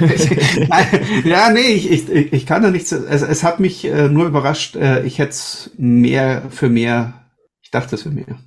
[0.69, 2.91] nein, ja, nee, ich, ich, ich kann da nichts.
[2.91, 4.75] Es, es hat mich äh, nur überrascht.
[4.75, 7.13] Äh, ich hätte es mehr für mehr.
[7.61, 8.39] Ich dachte es für mehr.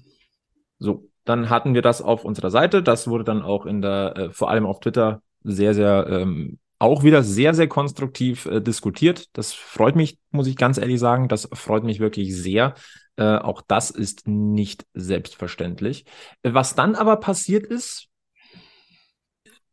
[0.79, 2.83] So, dann hatten wir das auf unserer Seite.
[2.83, 7.05] Das wurde dann auch in der, äh, vor allem auf Twitter, sehr, sehr ähm, auch
[7.05, 9.29] wieder sehr, sehr konstruktiv äh, diskutiert.
[9.35, 11.29] Das freut mich, muss ich ganz ehrlich sagen.
[11.29, 12.75] Das freut mich wirklich sehr.
[13.17, 16.07] Äh, auch das ist nicht selbstverständlich.
[16.43, 18.09] Was dann aber passiert ist,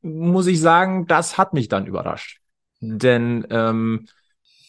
[0.02, 2.42] muss ich sagen, das hat mich dann überrascht.
[2.80, 4.06] Denn ähm,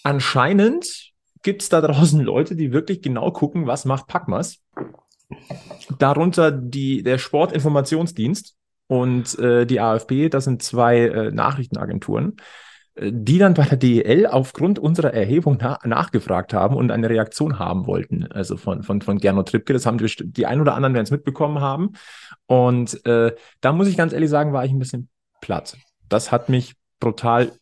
[0.02, 4.62] anscheinend gibt es da draußen Leute, die wirklich genau gucken, was macht Packmas.
[5.98, 8.56] Darunter die, der Sportinformationsdienst,
[8.90, 12.34] und äh, die AFP, das sind zwei äh, Nachrichtenagenturen,
[12.96, 17.60] äh, die dann bei der DEL aufgrund unserer Erhebung na nachgefragt haben und eine Reaktion
[17.60, 18.26] haben wollten.
[18.32, 21.12] Also von, von, von Gernot Trippke, das haben die, die ein oder anderen werden es
[21.12, 21.92] mitbekommen haben.
[22.46, 25.08] Und äh, da muss ich ganz ehrlich sagen, war ich ein bisschen
[25.40, 25.76] platt.
[26.08, 27.52] Das hat mich brutal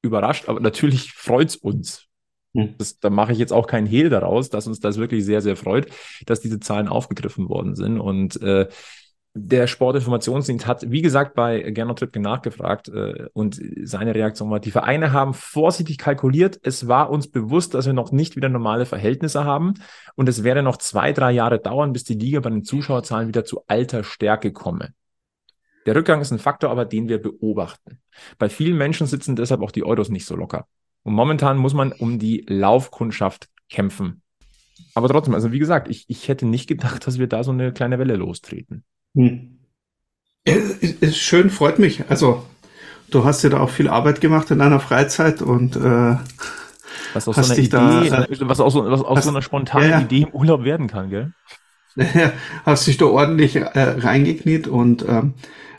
[0.00, 2.06] überrascht, aber natürlich freut's uns.
[2.54, 2.76] Hm.
[2.78, 5.56] Das, da mache ich jetzt auch keinen Hehl daraus, dass uns das wirklich sehr, sehr
[5.56, 5.88] freut,
[6.24, 8.00] dass diese Zahlen aufgegriffen worden sind.
[8.00, 8.68] Und äh,
[9.46, 14.70] der Sportinformationsdienst hat, wie gesagt, bei Gernot Trippke nachgefragt äh, und seine Reaktion war, die
[14.70, 16.58] Vereine haben vorsichtig kalkuliert.
[16.62, 19.74] Es war uns bewusst, dass wir noch nicht wieder normale Verhältnisse haben
[20.14, 23.44] und es werde noch zwei, drei Jahre dauern, bis die Liga bei den Zuschauerzahlen wieder
[23.44, 24.92] zu alter Stärke komme.
[25.86, 28.00] Der Rückgang ist ein Faktor, aber den wir beobachten.
[28.38, 30.66] Bei vielen Menschen sitzen deshalb auch die Euros nicht so locker.
[31.02, 34.22] Und momentan muss man um die Laufkundschaft kämpfen.
[34.94, 37.72] Aber trotzdem, also wie gesagt, ich, ich hätte nicht gedacht, dass wir da so eine
[37.72, 38.84] kleine Welle lostreten.
[39.14, 39.58] Hm.
[40.44, 42.04] Ist schön, freut mich.
[42.08, 42.44] Also,
[43.10, 46.16] du hast ja da auch viel Arbeit gemacht in deiner Freizeit und äh,
[47.14, 49.90] was aus so einer Idee, da, äh, was aus, was aus hast, so einer spontanen
[49.90, 51.32] ja, Idee im Urlaub werden kann, gell?
[52.64, 55.34] hast dich da ordentlich äh, reingekniet und ähm,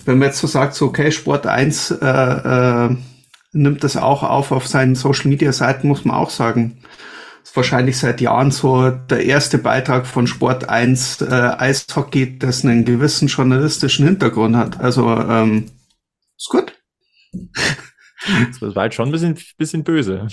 [0.06, 2.98] wenn man jetzt so sagt, so okay, Sport 1 äh, äh,
[3.54, 6.80] nimmt das auch auf auf seinen Social Media Seiten, muss man auch sagen
[7.43, 12.86] ist wahrscheinlich seit Jahren so der erste Beitrag von Sport 1 äh, Eishockey, das einen
[12.86, 14.80] gewissen journalistischen Hintergrund hat.
[14.80, 15.71] Also ähm,
[16.38, 16.73] ist gut.
[17.32, 20.28] Das war halt schon ein bisschen, bisschen böse.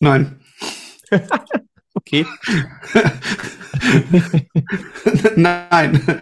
[0.00, 0.40] Nein.
[1.94, 2.26] okay.
[5.36, 6.20] Nein.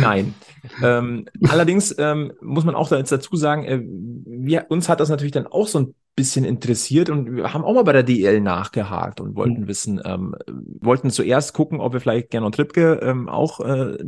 [0.00, 0.34] Nein.
[0.82, 5.46] Ähm, allerdings ähm, muss man auch dazu sagen, äh, wir, uns hat das natürlich dann
[5.46, 9.36] auch so ein bisschen interessiert und wir haben auch mal bei der DL nachgehakt und
[9.36, 9.68] wollten mhm.
[9.68, 10.34] wissen, ähm,
[10.80, 13.98] wollten zuerst gucken, ob wir vielleicht Gernot Trippke ähm, auch äh,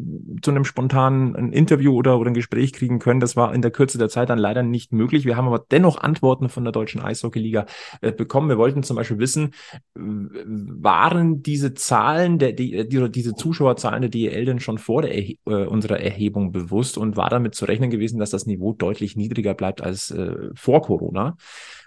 [0.40, 3.20] zu einem spontanen ein Interview oder, oder ein Gespräch kriegen können.
[3.20, 5.26] Das war in der Kürze der Zeit dann leider nicht möglich.
[5.26, 7.66] Wir haben aber dennoch Antworten von der Deutschen Eishockeyliga
[8.00, 8.48] äh, bekommen.
[8.48, 9.52] Wir wollten zum Beispiel wissen,
[9.94, 15.34] waren diese Zahlen, der, die, die, diese Zuschauerzahlen der DL denn schon vor der Erhe
[15.44, 19.52] äh, unserer Erhebung bewusst und war damit zu rechnen gewesen, dass das Niveau deutlich niedriger
[19.52, 21.36] bleibt als äh, vor Corona?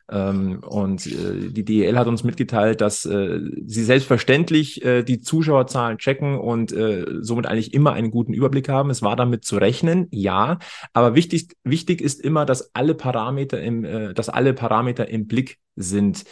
[0.10, 5.98] Ähm, und äh, die DEL hat uns mitgeteilt, dass äh, sie selbstverständlich äh, die Zuschauerzahlen
[5.98, 8.90] checken und äh, somit eigentlich immer einen guten Überblick haben.
[8.90, 10.60] Es war damit zu rechnen, ja.
[10.94, 15.60] Aber wichtig, wichtig ist immer, dass alle Parameter im, äh, dass alle Parameter im Blick
[15.76, 16.24] sind.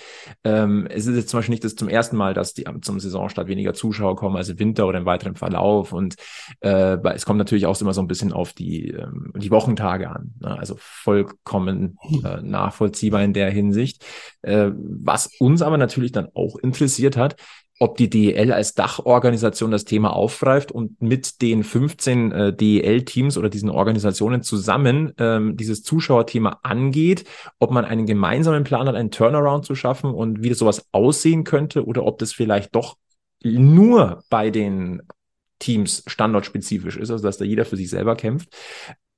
[0.43, 3.47] Ähm, es ist jetzt zum Beispiel nicht das zum ersten Mal, dass die zum Saisonstart
[3.47, 5.93] weniger Zuschauer kommen als im Winter oder im weiteren Verlauf.
[5.93, 6.15] Und
[6.61, 10.33] äh, es kommt natürlich auch immer so ein bisschen auf die, ähm, die Wochentage an.
[10.39, 10.57] Ne?
[10.57, 14.05] Also vollkommen äh, nachvollziehbar in der Hinsicht.
[14.41, 17.35] Äh, was uns aber natürlich dann auch interessiert hat,
[17.79, 23.49] ob die DEL als Dachorganisation das Thema aufgreift und mit den 15 äh, DEL-Teams oder
[23.49, 27.23] diesen Organisationen zusammen ähm, dieses Zuschauerthema angeht,
[27.57, 31.45] ob man einen gemeinsamen Plan hat, einen Turnaround zu schaffen und wie das sowas aussehen
[31.45, 32.97] könnte oder ob das vielleicht doch
[33.41, 35.01] nur bei den
[35.59, 38.49] Teams standortspezifisch ist, also dass da jeder für sich selber kämpft.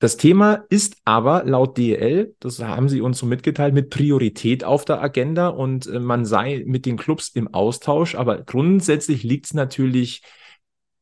[0.01, 4.83] Das Thema ist aber laut DL, das haben sie uns so mitgeteilt, mit Priorität auf
[4.83, 8.15] der Agenda und äh, man sei mit den Clubs im Austausch.
[8.15, 10.23] Aber grundsätzlich liegt es natürlich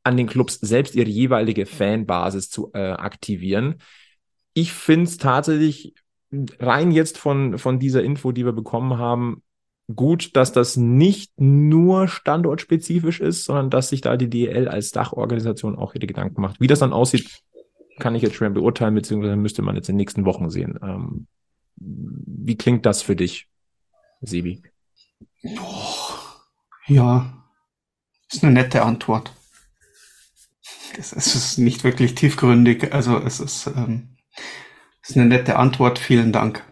[0.03, 3.75] an den Clubs selbst, ihre jeweilige Fanbasis zu äh, aktivieren.
[4.53, 5.93] Ich finde es tatsächlich
[6.59, 9.43] rein jetzt von, von dieser Info, die wir bekommen haben,
[9.95, 15.77] gut, dass das nicht nur standortspezifisch ist, sondern dass sich da die DL als Dachorganisation
[15.77, 16.59] auch ihre Gedanken macht.
[16.59, 17.41] Wie das dann aussieht,
[17.99, 20.79] kann ich jetzt schwer beurteilen, beziehungsweise müsste man jetzt in den nächsten Wochen sehen.
[20.81, 21.27] Ähm,
[21.75, 23.47] wie klingt das für dich,
[24.21, 24.63] Sebi?
[26.87, 27.45] Ja,
[28.31, 29.33] ist eine nette Antwort.
[30.97, 34.17] Es ist nicht wirklich tiefgründig, also es ist, ähm,
[35.01, 35.99] ist eine nette Antwort.
[35.99, 36.65] Vielen Dank.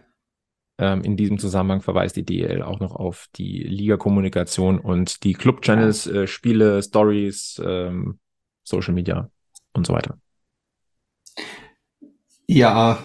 [0.78, 6.06] Ähm, in diesem Zusammenhang verweist die DL auch noch auf die Liga-Kommunikation und die Club-Channels,
[6.06, 8.20] äh, Spiele, Stories, ähm,
[8.62, 9.30] Social Media
[9.72, 10.18] und so weiter.
[12.46, 12.98] Ja,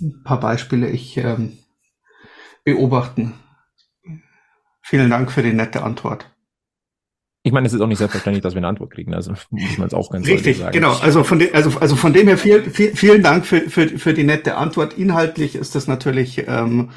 [0.00, 0.90] ein paar Beispiele.
[0.90, 1.58] Ich ähm,
[2.64, 3.34] beobachten.
[4.82, 6.30] Vielen Dank für die nette Antwort.
[7.42, 9.14] Ich meine, es ist auch nicht selbstverständlich, dass wir eine Antwort kriegen.
[9.14, 10.72] Also muss man es auch ganz Richtig, sagen.
[10.72, 10.96] genau.
[10.98, 14.12] Also von, de, also, also von dem her viel, viel, vielen Dank für, für, für
[14.12, 14.94] die nette Antwort.
[14.98, 16.90] Inhaltlich ist das natürlich ähm,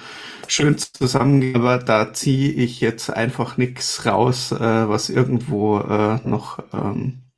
[0.47, 6.59] schön zusammen, aber da ziehe ich jetzt einfach nichts raus, äh, was irgendwo äh, noch
[6.73, 7.30] ähm,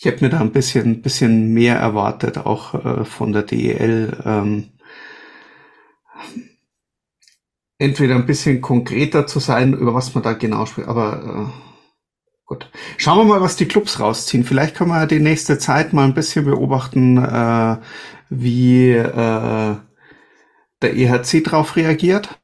[0.00, 4.16] ich hätte mir da ein bisschen, bisschen mehr erwartet, auch äh, von der DEL.
[4.24, 4.70] Ähm,
[7.76, 12.70] entweder ein bisschen konkreter zu sein, über was man da genau spricht, aber äh, gut.
[12.96, 14.44] Schauen wir mal, was die Clubs rausziehen.
[14.44, 17.76] Vielleicht können wir die nächste Zeit mal ein bisschen beobachten, äh,
[18.30, 19.76] wie äh,
[20.80, 22.39] der EHC drauf reagiert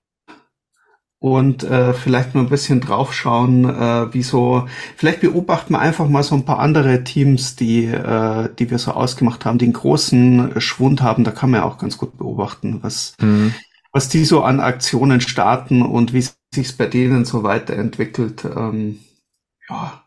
[1.18, 6.22] und äh, vielleicht mal ein bisschen draufschauen, äh, wie so, vielleicht beobachten wir einfach mal
[6.22, 10.60] so ein paar andere Teams, die, äh, die wir so ausgemacht haben, die einen großen
[10.60, 13.54] Schwund haben, da kann man ja auch ganz gut beobachten, was, mhm.
[13.92, 16.24] was die so an Aktionen starten und wie
[16.54, 18.44] sich bei denen so weiterentwickelt.
[18.44, 19.00] Ähm,
[19.68, 20.05] ja,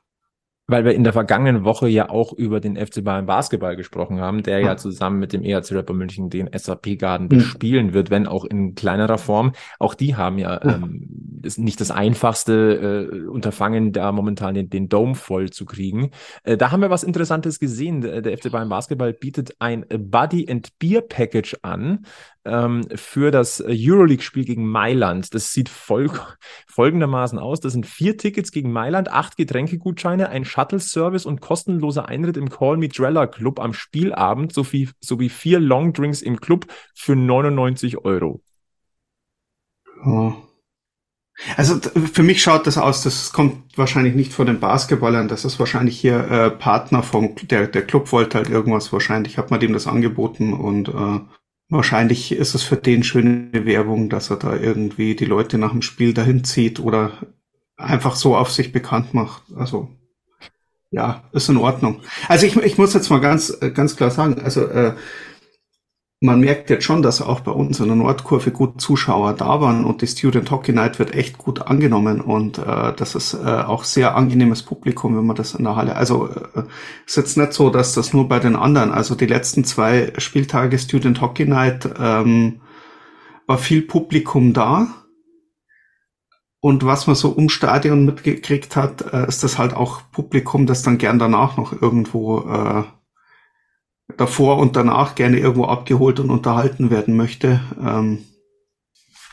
[0.70, 4.44] weil wir in der vergangenen Woche ja auch über den FC Bayern Basketball gesprochen haben,
[4.44, 7.30] der ja zusammen mit dem EHC Rapper München den SAP Garden mhm.
[7.30, 9.54] bespielen wird, wenn auch in kleinerer Form.
[9.80, 14.90] Auch die haben ja ähm, ist nicht das einfachste äh, Unterfangen, da momentan den, den
[14.90, 16.12] Dome voll zu kriegen.
[16.44, 18.02] Äh, da haben wir was Interessantes gesehen.
[18.02, 22.06] Der, der FC Bayern Basketball bietet ein Buddy and Beer Package an
[22.46, 25.34] ähm, für das Euroleague-Spiel gegen Mailand.
[25.34, 26.10] Das sieht voll,
[26.68, 27.60] folgendermaßen aus.
[27.60, 32.78] Das sind vier Tickets gegen Mailand, acht Getränkegutscheine, ein Shuttle-Service und kostenloser Eintritt im Call
[32.78, 38.42] Me Drella Club am Spielabend sowie, sowie vier Longdrinks im Club für 99 Euro.
[40.06, 40.34] Oh.
[41.56, 45.58] Also für mich schaut das aus, das kommt wahrscheinlich nicht von den Basketballern, das ist
[45.58, 49.72] wahrscheinlich hier äh, Partner vom, der, der Club wollte halt irgendwas wahrscheinlich, hat man dem
[49.72, 51.20] das angeboten und äh,
[51.70, 55.84] Wahrscheinlich ist es für den schöne Werbung, dass er da irgendwie die Leute nach dem
[55.84, 57.12] Spiel dahin zieht oder
[57.78, 59.44] einfach so auf sich bekannt macht.
[59.56, 59.90] Also
[60.92, 62.02] ja, ist in Ordnung.
[62.28, 64.94] Also ich, ich muss jetzt mal ganz ganz klar sagen, also äh,
[66.22, 69.86] man merkt jetzt schon, dass auch bei uns in der Nordkurve gut Zuschauer da waren
[69.86, 73.86] und die Student Hockey Night wird echt gut angenommen und äh, das ist äh, auch
[73.86, 75.96] sehr angenehmes Publikum, wenn man das in der Halle.
[75.96, 76.64] Also äh,
[77.06, 78.92] ist jetzt nicht so, dass das nur bei den anderen.
[78.92, 82.60] Also die letzten zwei Spieltage Student Hockey Night ähm,
[83.48, 84.88] war viel Publikum da.
[86.62, 90.84] Und was man so um Stadion mitgekriegt hat, äh, ist das halt auch Publikum, das
[90.84, 92.84] dann gern danach noch irgendwo äh,
[94.20, 97.62] davor und danach gerne irgendwo abgeholt und unterhalten werden möchte.
[97.82, 98.26] Ähm,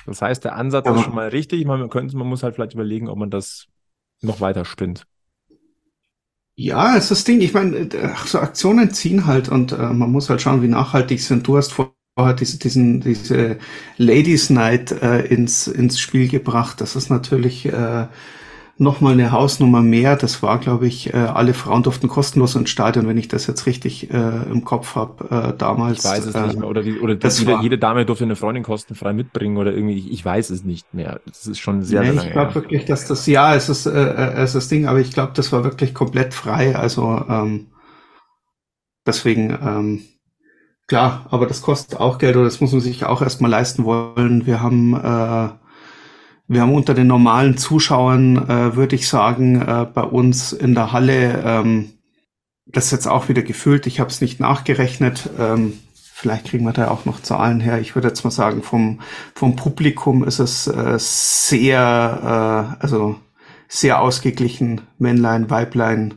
[0.07, 1.65] das heißt, der Ansatz ist schon mal richtig.
[1.67, 3.67] Man, könnte, man muss halt vielleicht überlegen, ob man das
[4.23, 5.05] noch weiter spinnt.
[6.55, 7.41] Ja, ist das Ding.
[7.41, 7.89] Ich meine,
[8.25, 11.47] so Aktionen ziehen halt und äh, man muss halt schauen, wie nachhaltig sind.
[11.47, 11.93] Du hast vorhin
[12.39, 13.59] diese, diesen, diese
[13.99, 16.81] Ladies Night äh, ins, ins Spiel gebracht.
[16.81, 18.07] Das ist natürlich äh,
[18.79, 20.17] nochmal eine Hausnummer mehr.
[20.17, 23.67] Das war, glaube ich, äh, alle Frauen durften kostenlos ins Stadion, wenn ich das jetzt
[23.67, 25.99] richtig äh, im Kopf habe, äh, damals.
[26.01, 26.69] Ich weiß es äh, nicht mehr.
[26.69, 29.97] Oder, die, oder das jede, war- jede Dame durfte eine Freundin kostenfrei mitbringen oder irgendwie,
[29.99, 31.21] ich, ich weiß es nicht mehr.
[31.27, 33.91] Das ist schon sehr, nee, sehr ich glaube wirklich, dass das, ja, es ist, äh,
[33.91, 36.77] äh, es ist das Ding, aber ich glaube, das war wirklich komplett frei.
[36.77, 37.69] Also ähm,
[39.07, 40.03] deswegen, ähm,
[40.87, 44.47] klar, aber das kostet auch Geld oder das muss man sich auch erstmal leisten wollen.
[44.47, 45.49] Wir haben äh,
[46.49, 50.93] wir haben unter den normalen Zuschauern, äh, würde ich sagen, äh, bei uns in der
[50.93, 51.93] Halle, ähm,
[52.67, 53.87] das jetzt auch wieder gefüllt.
[53.87, 55.31] Ich habe es nicht nachgerechnet.
[55.39, 55.79] Ähm,
[56.13, 57.81] vielleicht kriegen wir da auch noch Zahlen her.
[57.81, 59.01] Ich würde jetzt mal sagen, vom,
[59.35, 63.17] vom Publikum ist es äh, sehr, äh, also
[63.69, 66.15] sehr ausgeglichen, Männlein, Weiblein,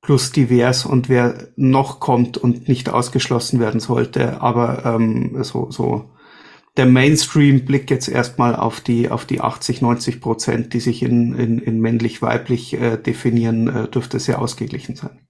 [0.00, 4.40] plus divers und wer noch kommt und nicht ausgeschlossen werden sollte.
[4.40, 6.13] Aber ähm, so, so
[6.76, 11.34] der Mainstream blickt jetzt erstmal auf die, auf die 80, 90 Prozent, die sich in,
[11.34, 15.20] in, in männlich-weiblich äh, definieren, äh, dürfte sehr ausgeglichen sein.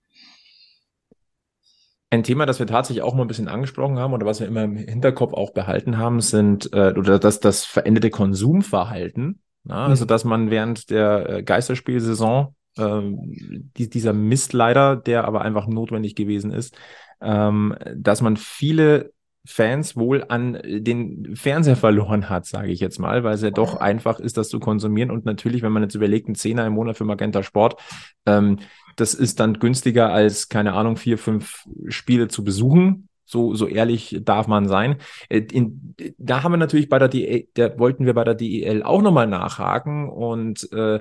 [2.10, 4.62] Ein Thema, das wir tatsächlich auch mal ein bisschen angesprochen haben oder was wir immer
[4.62, 9.40] im Hinterkopf auch behalten haben, sind äh, oder das, das veränderte Konsumverhalten.
[9.64, 9.86] Na?
[9.86, 10.08] Also, Mhm.
[10.08, 16.14] dass man während der äh, Geisterspielsaison ähm, die, dieser Mist leider, der aber einfach notwendig
[16.14, 16.76] gewesen ist,
[17.20, 19.12] ähm, dass man viele
[19.46, 23.76] Fans wohl an den Fernseher verloren hat, sage ich jetzt mal, weil es ja doch
[23.76, 25.10] einfach ist, das zu konsumieren.
[25.10, 27.80] Und natürlich, wenn man jetzt überlegt, ein Zehner im Monat für Magenta Sport,
[28.26, 28.58] ähm,
[28.96, 33.08] das ist dann günstiger als, keine Ahnung, vier, fünf Spiele zu besuchen.
[33.26, 34.96] So, so ehrlich darf man sein.
[35.28, 38.82] Äh, In, da haben wir natürlich bei der DEL, da wollten wir bei der DEL
[38.82, 41.00] auch nochmal nachhaken und äh,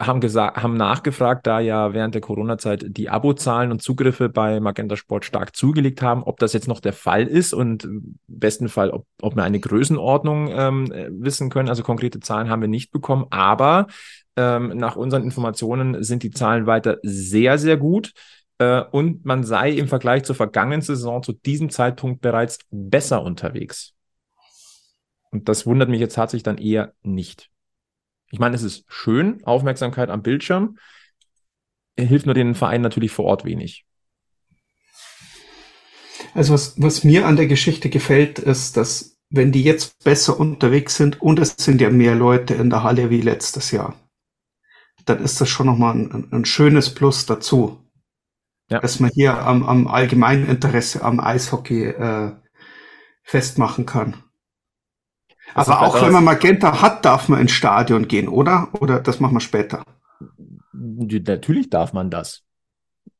[0.00, 4.96] haben gesagt, haben nachgefragt, da ja während der Corona-Zeit die Abozahlen und Zugriffe bei Magenta
[4.96, 8.90] Sport stark zugelegt haben, ob das jetzt noch der Fall ist und im besten Fall,
[8.90, 11.68] ob, ob wir eine Größenordnung ähm, äh, wissen können.
[11.68, 13.88] Also konkrete Zahlen haben wir nicht bekommen, aber
[14.36, 18.12] ähm, nach unseren Informationen sind die Zahlen weiter sehr, sehr gut.
[18.58, 23.94] Äh, und man sei im Vergleich zur vergangenen Saison zu diesem Zeitpunkt bereits besser unterwegs.
[25.30, 27.50] Und das wundert mich jetzt tatsächlich dann eher nicht.
[28.32, 30.78] Ich meine, es ist schön, Aufmerksamkeit am Bildschirm,
[31.98, 33.84] hilft nur den Verein natürlich vor Ort wenig.
[36.34, 40.96] Also was, was mir an der Geschichte gefällt, ist, dass wenn die jetzt besser unterwegs
[40.96, 43.94] sind und es sind ja mehr Leute in der Halle wie letztes Jahr,
[45.04, 47.78] dann ist das schon nochmal ein, ein schönes Plus dazu.
[48.70, 48.80] Ja.
[48.80, 52.32] Dass man hier am, am allgemeinen Interesse am Eishockey äh,
[53.22, 54.24] festmachen kann.
[55.54, 58.68] Das Aber auch wenn man Magenta hat, darf man ins Stadion gehen, oder?
[58.80, 59.82] Oder das machen wir später.
[60.72, 62.42] Natürlich darf man das.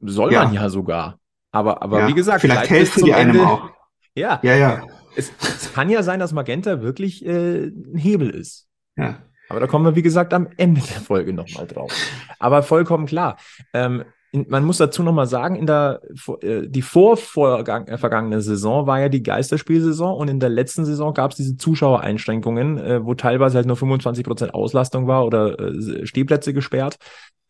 [0.00, 0.44] Soll Ja.
[0.44, 1.18] man ja sogar.
[1.50, 3.70] Aber, aber Ja, wie gesagt, vielleicht helfen die einem Ende- auch.
[4.14, 4.82] Ja, Ja, ja,
[5.16, 8.68] es, es kann ja sein, dass Magenta wirklich äh, ein Hebel ist.
[8.96, 9.18] ja.
[9.48, 11.92] Aber da kommen wir, wie gesagt, am Ende der Folge nochmal drauf.
[12.38, 13.36] Aber vollkommen klar.
[13.74, 16.00] Ähm, in, man muss dazu nochmal sagen, in der
[16.40, 21.32] äh, die vorvergangene vergangene Saison war ja die Geisterspielsaison und in der letzten Saison gab
[21.32, 26.96] es diese Zuschauereinschränkungen, äh, wo teilweise halt nur 25% Auslastung war oder äh, Stehplätze gesperrt.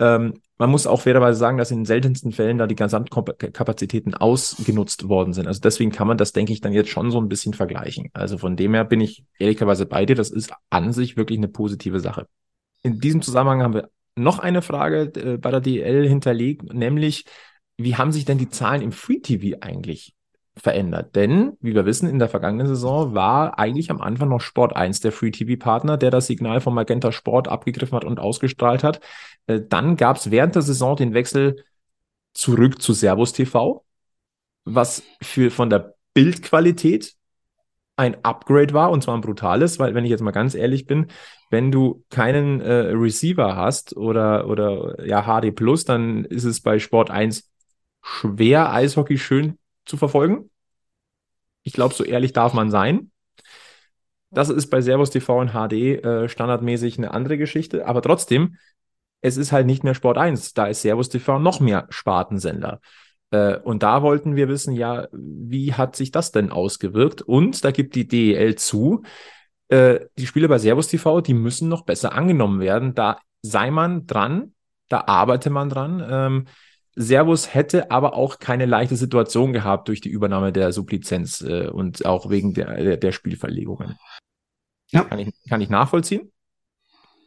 [0.01, 5.09] Ähm, man muss auch fairerweise sagen, dass in den seltensten Fällen da die Gesamtkapazitäten ausgenutzt
[5.09, 5.47] worden sind.
[5.47, 8.11] Also deswegen kann man das, denke ich, dann jetzt schon so ein bisschen vergleichen.
[8.13, 10.17] Also von dem her bin ich ehrlicherweise bei dir.
[10.17, 12.27] Das ist an sich wirklich eine positive Sache.
[12.83, 17.25] In diesem Zusammenhang haben wir noch eine Frage äh, bei der DL hinterlegt, nämlich
[17.79, 20.15] wie haben sich denn die Zahlen im Free TV eigentlich
[20.57, 21.17] verändert?
[21.17, 25.01] Denn, wie wir wissen, in der vergangenen Saison war eigentlich am Anfang noch Sport 1
[25.01, 29.01] der Free TV-Partner, der das Signal von Magenta Sport abgegriffen hat und ausgestrahlt hat.
[29.47, 31.65] Äh, Dann gab es während der Saison den Wechsel
[32.35, 33.85] zurück zu Servus TV,
[34.65, 37.15] was für von der Bildqualität
[37.97, 41.09] ein Upgrade war und zwar ein brutales, weil wenn ich jetzt mal ganz ehrlich bin,
[41.51, 46.79] wenn du keinen äh, Receiver hast oder oder ja HD Plus, dann ist es bei
[46.79, 47.51] Sport 1
[48.03, 50.51] schwer Eishockey schön zu verfolgen.
[51.63, 53.11] Ich glaube, so ehrlich darf man sein.
[54.31, 58.57] Das ist bei Servus TV und HD äh, standardmäßig eine andere Geschichte, aber trotzdem,
[59.21, 62.81] es ist halt nicht mehr Sport 1, da ist Servus TV noch mehr Spartensender.
[63.33, 67.23] Äh, und da wollten wir wissen, ja, wie hat sich das denn ausgewirkt?
[67.23, 69.03] Und da gibt die DEL zu,
[69.69, 72.95] äh, die Spiele bei Servus TV, die müssen noch besser angenommen werden.
[72.95, 74.55] Da sei man dran,
[74.89, 76.07] da arbeite man dran.
[76.09, 76.47] Ähm,
[76.95, 82.05] Servus hätte aber auch keine leichte Situation gehabt durch die Übernahme der Sublizenz äh, und
[82.05, 83.97] auch wegen der, der, der Spielverlegungen.
[84.91, 85.05] Ja.
[85.05, 86.31] Kann, ich, kann ich nachvollziehen.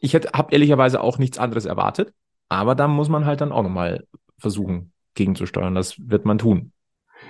[0.02, 2.14] Ich habe ehrlicherweise auch nichts anderes erwartet,
[2.48, 4.06] aber da muss man halt dann auch nochmal
[4.38, 5.76] versuchen, gegenzusteuern.
[5.76, 6.72] Das wird man tun.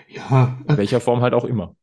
[0.07, 1.75] Ja, In welcher Form halt auch immer.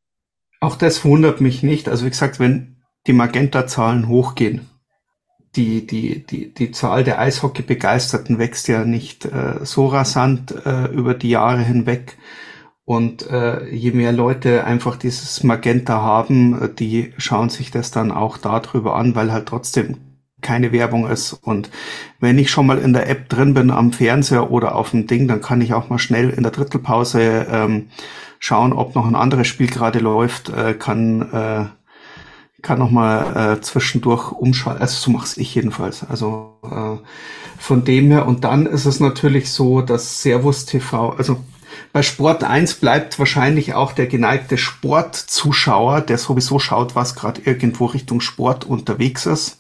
[0.61, 1.89] Auch das wundert mich nicht.
[1.89, 4.69] Also wie gesagt, wenn die Magenta-Zahlen hochgehen,
[5.57, 11.15] die, die, die, die Zahl der Eishockey-Begeisterten wächst ja nicht äh, so rasant äh, über
[11.15, 12.17] die Jahre hinweg.
[12.85, 18.11] Und äh, je mehr Leute einfach dieses Magenta haben, äh, die schauen sich das dann
[18.13, 20.12] auch darüber an, weil halt trotzdem
[20.43, 21.33] keine Werbung ist.
[21.33, 21.71] Und
[22.21, 25.29] wenn ich schon mal in der App drin bin am Fernseher oder auf dem Ding,
[25.29, 27.89] dann kann ich auch mal schnell in der Drittelpause ähm,
[28.39, 31.65] schauen, ob noch ein anderes Spiel gerade läuft, äh, kann äh,
[32.63, 34.81] kann noch mal äh, zwischendurch umschalten.
[34.81, 36.09] Also so mache ich jedenfalls.
[36.09, 37.05] Also äh,
[37.59, 38.27] von dem her.
[38.27, 41.43] Und dann ist es natürlich so, dass Servus TV, also
[41.93, 47.87] bei Sport 1 bleibt wahrscheinlich auch der geneigte Sportzuschauer, der sowieso schaut, was gerade irgendwo
[47.87, 49.59] Richtung Sport unterwegs ist.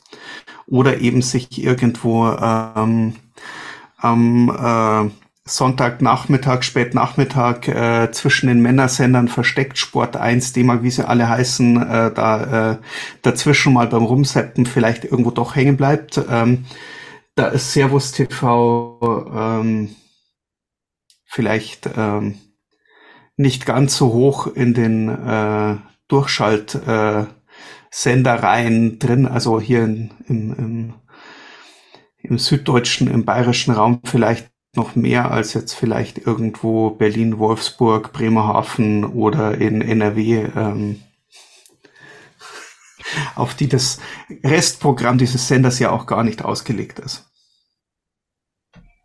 [0.66, 3.14] Oder eben sich irgendwo ähm,
[3.98, 5.10] am äh,
[5.44, 12.14] Sonntagnachmittag, Spätnachmittag äh, zwischen den Männersendern versteckt Sport 1, D-Mark, wie sie alle heißen, äh,
[12.14, 12.78] da äh,
[13.22, 16.20] dazwischen mal beim Rumseppen vielleicht irgendwo doch hängen bleibt.
[16.30, 16.64] Ähm,
[17.34, 19.96] da ist Servus TV ähm,
[21.24, 22.38] vielleicht ähm,
[23.36, 27.24] nicht ganz so hoch in den äh, Durchschalt äh,
[27.94, 30.94] Sendereien drin, also hier in, im, im,
[32.22, 39.04] im süddeutschen, im bayerischen Raum vielleicht noch mehr als jetzt vielleicht irgendwo Berlin, Wolfsburg, Bremerhaven
[39.04, 41.02] oder in NRW, ähm,
[43.34, 44.00] auf die das
[44.42, 47.30] Restprogramm dieses Senders ja auch gar nicht ausgelegt ist.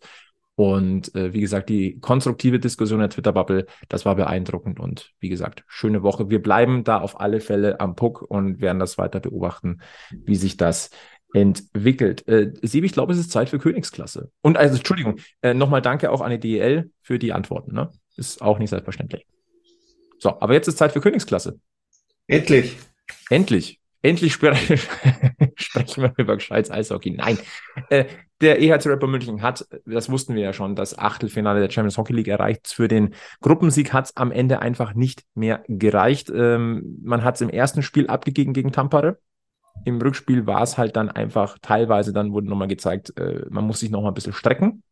[0.57, 4.78] Und äh, wie gesagt, die konstruktive Diskussion der Twitter-Bubble, das war beeindruckend.
[4.78, 6.30] Und wie gesagt, schöne Woche.
[6.30, 9.80] Wir bleiben da auf alle Fälle am Puck und werden das weiter beobachten,
[10.11, 10.90] wie sich das
[11.32, 12.26] entwickelt.
[12.28, 14.30] Äh, Sieb, ich glaube, es ist Zeit für Königsklasse.
[14.42, 17.74] Und also, Entschuldigung, äh, nochmal danke auch an die DEL für die Antworten.
[17.74, 17.90] Ne?
[18.16, 19.26] Ist auch nicht selbstverständlich.
[20.18, 21.59] So, aber jetzt ist Zeit für Königsklasse.
[22.28, 22.78] Endlich.
[23.28, 23.80] Endlich.
[24.05, 27.12] Endlich sprechen wir über gescheites Eishockey.
[27.12, 27.38] Nein.
[27.88, 28.05] Äh,
[28.42, 32.12] der EHC Rapper München hat, das wussten wir ja schon, das Achtelfinale der Champions Hockey
[32.12, 32.68] League erreicht.
[32.68, 36.30] Für den Gruppensieg hat es am Ende einfach nicht mehr gereicht.
[36.34, 39.18] Ähm, man hat es im ersten Spiel abgegeben gegen Tampere.
[39.86, 43.80] Im Rückspiel war es halt dann einfach, teilweise dann wurde nochmal gezeigt, äh, man muss
[43.80, 44.82] sich nochmal ein bisschen strecken.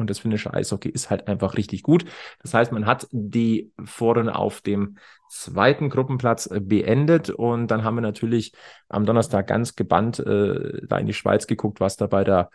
[0.00, 2.06] Und das finnische Eishockey ist halt einfach richtig gut.
[2.42, 4.96] Das heißt, man hat die Vorrunde auf dem
[5.28, 7.28] zweiten Gruppenplatz äh, beendet.
[7.28, 8.52] Und dann haben wir natürlich
[8.88, 12.50] am Donnerstag ganz gebannt äh, da in die Schweiz geguckt, was da bei der,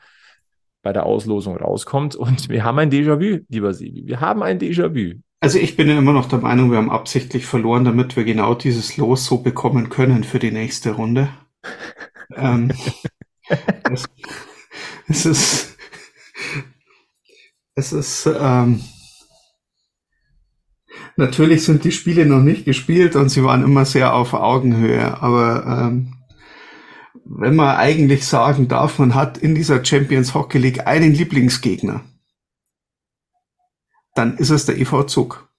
[0.82, 2.16] bei der Auslosung rauskommt.
[2.16, 4.08] Und wir haben ein Déjà-vu, lieber Sibi.
[4.08, 5.22] Wir haben ein Déjà-vu.
[5.40, 8.56] Also ich bin ja immer noch der Meinung, wir haben absichtlich verloren, damit wir genau
[8.56, 11.30] dieses Los so bekommen können für die nächste Runde.
[12.36, 12.72] ähm,
[13.92, 14.06] es,
[15.08, 15.75] es ist
[17.76, 18.82] es ist, ähm,
[21.18, 25.66] natürlich sind die Spiele noch nicht gespielt und sie waren immer sehr auf Augenhöhe, aber
[25.68, 26.14] ähm,
[27.26, 32.04] wenn man eigentlich sagen darf, man hat in dieser Champions Hockey League einen Lieblingsgegner,
[34.14, 35.50] dann ist es der EV Zug.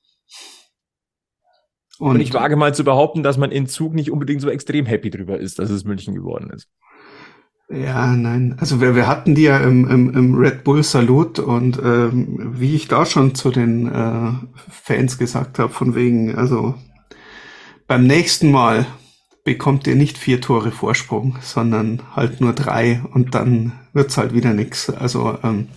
[1.99, 4.87] Und, und ich wage mal zu behaupten, dass man in Zug nicht unbedingt so extrem
[4.87, 6.69] happy drüber ist, dass es München geworden ist.
[7.69, 8.57] Ja, nein.
[8.61, 12.77] Also wir, wir hatten die ja im, im, im Red Bull Salut und ähm, wie
[12.77, 14.33] ich da schon zu den äh,
[14.71, 16.75] Fans gesagt habe, von wegen, also
[17.89, 18.87] beim nächsten Mal
[19.43, 24.53] bekommt ihr nicht vier Tore Vorsprung, sondern halt nur drei und dann wird's halt wieder
[24.55, 24.89] nix.
[24.89, 25.69] Also ähm,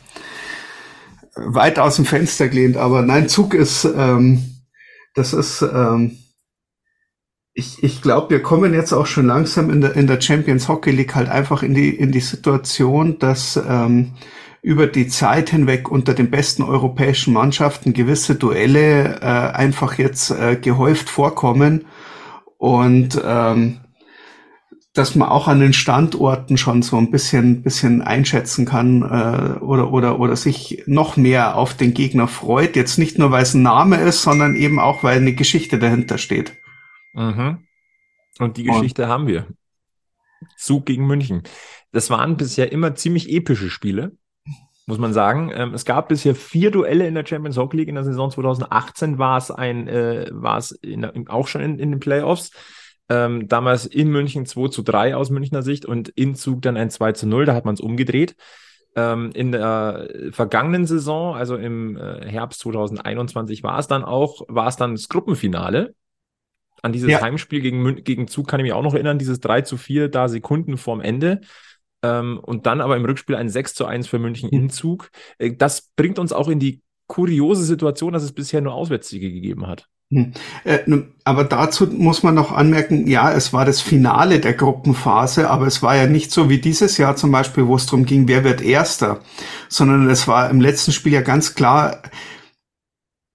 [1.36, 4.62] weit aus dem Fenster gelehnt, aber nein, Zug ist, ähm,
[5.16, 6.18] das ist ähm,
[7.60, 10.92] ich, ich glaube, wir kommen jetzt auch schon langsam in der, in der Champions Hockey
[10.92, 14.14] League halt einfach in die, in die Situation, dass ähm,
[14.62, 20.56] über die Zeit hinweg unter den besten europäischen Mannschaften gewisse Duelle äh, einfach jetzt äh,
[20.56, 21.86] gehäuft vorkommen
[22.58, 23.82] und ähm,
[24.94, 29.92] dass man auch an den Standorten schon so ein bisschen, bisschen einschätzen kann äh, oder,
[29.92, 32.76] oder, oder sich noch mehr auf den Gegner freut.
[32.76, 36.18] Jetzt nicht nur, weil es ein Name ist, sondern eben auch, weil eine Geschichte dahinter
[36.18, 36.59] steht.
[37.14, 37.66] Mhm.
[38.40, 39.10] Und die Geschichte Und.
[39.10, 39.48] haben wir.
[40.58, 41.44] Zug gegen München.
[41.92, 44.14] Das waren bisher immer ziemlich epische Spiele,
[44.86, 45.52] muss man sagen.
[45.54, 47.90] Ähm, es gab bisher vier Duelle in der Champions Hockey League.
[47.90, 51.92] In der Saison 2018 war es ein, äh, war es in, auch schon in, in
[51.92, 52.52] den Playoffs.
[53.10, 56.92] Ähm, damals in München 2 zu 3 aus Münchner Sicht und in Zug dann ein
[56.92, 58.36] 2 zu 0, da hat man es umgedreht.
[58.96, 64.68] Ähm, in der vergangenen Saison, also im äh, Herbst 2021, war es dann auch, war
[64.68, 65.96] es dann das Gruppenfinale.
[66.82, 67.22] An dieses ja.
[67.22, 70.28] Heimspiel gegen, gegen Zug kann ich mich auch noch erinnern, dieses 3 zu 4 da
[70.30, 71.42] Sekunden vorm Ende.
[72.04, 75.10] Ähm, und dann aber im Rückspiel ein 6 zu 1 für München in Zug.
[75.38, 79.68] Äh, das bringt uns auch in die kuriose Situation, dass es bisher nur Auswärtssiege gegeben
[79.68, 79.88] hat.
[80.12, 80.34] Hm.
[80.64, 80.80] Äh,
[81.24, 85.84] aber dazu muss man noch anmerken, ja, es war das Finale der Gruppenphase, aber es
[85.84, 88.62] war ja nicht so wie dieses Jahr zum Beispiel, wo es darum ging, wer wird
[88.62, 89.20] Erster,
[89.68, 92.02] sondern es war im letzten Spiel ja ganz klar,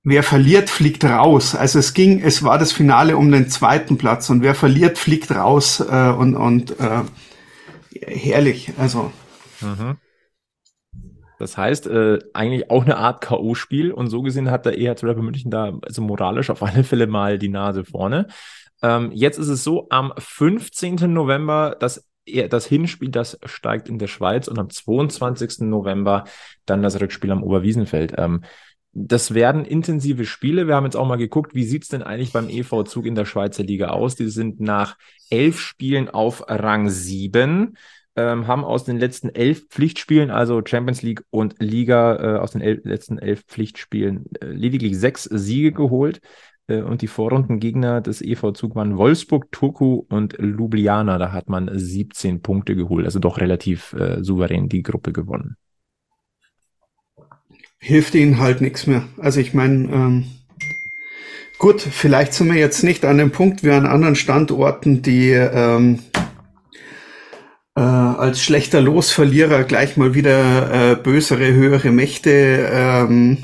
[0.05, 1.55] wer verliert, fliegt raus.
[1.55, 5.31] Also es ging, es war das Finale um den zweiten Platz und wer verliert, fliegt
[5.31, 7.03] raus äh, und, und äh,
[8.07, 8.73] herrlich.
[8.79, 9.11] Also.
[9.61, 9.97] Mhm.
[11.39, 15.23] Das heißt, äh, eigentlich auch eine Art K.O.-Spiel und so gesehen hat der EHC Rapper
[15.23, 18.29] München da also moralisch auf alle Fälle mal die Nase vorne.
[18.83, 21.13] Ähm, jetzt ist es so, am 15.
[21.13, 22.09] November das
[22.49, 25.61] das Hinspiel, das steigt in der Schweiz und am 22.
[25.61, 26.25] November
[26.65, 28.15] dann das Rückspiel am Oberwiesenfeld.
[28.17, 28.45] Ähm,
[28.95, 30.67] das werden intensive Spiele.
[30.67, 33.25] Wir haben jetzt auch mal geguckt, wie sieht's denn eigentlich beim EV Zug in der
[33.25, 34.15] Schweizer Liga aus?
[34.15, 34.97] Die sind nach
[35.31, 37.77] elf Spielen auf Rang sieben
[38.17, 42.61] ähm, haben aus den letzten elf Pflichtspielen, also Champions League und Liga, äh, aus den
[42.61, 46.21] el letzten elf Pflichtspielen äh, lediglich sechs Siege geholt.
[46.67, 51.19] Äh, und die Vorrundengegner des EV Zug waren Wolfsburg, Turku und Ljubljana.
[51.19, 55.57] Da hat man 17 Punkte geholt, also doch relativ äh, souverän die Gruppe gewonnen.
[57.87, 59.05] Hilft ihnen halt nichts mehr.
[59.19, 60.25] Also ich meine, ähm,
[61.59, 65.99] gut, vielleicht sind wir jetzt nicht an dem Punkt wie an anderen Standorten, die ähm,
[67.77, 73.43] äh, als schlechter Losverlierer gleich mal wieder äh, bösere, höhere Mächte ähm,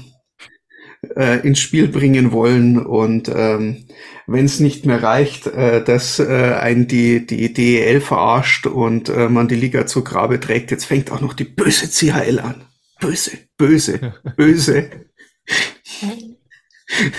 [1.14, 3.84] äh, ins Spiel bringen wollen und ähm,
[4.26, 9.28] wenn es nicht mehr reicht, äh, dass äh, ein die die DEL verarscht und äh,
[9.28, 12.69] man die Liga zu Grabe trägt, jetzt fängt auch noch die böse CHL an.
[13.00, 14.90] Böse, böse, böse.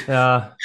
[0.08, 0.56] ja.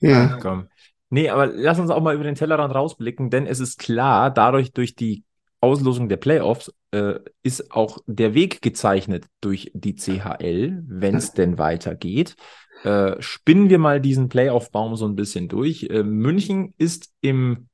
[0.00, 0.38] Ja.
[0.40, 0.68] Komm.
[1.10, 4.72] Nee, aber lass uns auch mal über den Tellerrand rausblicken, denn es ist klar, dadurch
[4.72, 5.24] durch die
[5.60, 11.58] Auslosung der Playoffs äh, ist auch der Weg gezeichnet durch die CHL, wenn es denn
[11.58, 12.36] weitergeht.
[12.84, 15.84] Äh, spinnen wir mal diesen Playoff-Baum so ein bisschen durch.
[15.84, 17.68] Äh, München ist im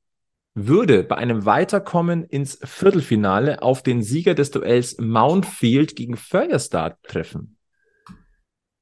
[0.55, 7.57] würde bei einem Weiterkommen ins Viertelfinale auf den Sieger des Duells Mountfield gegen Feuerstart treffen.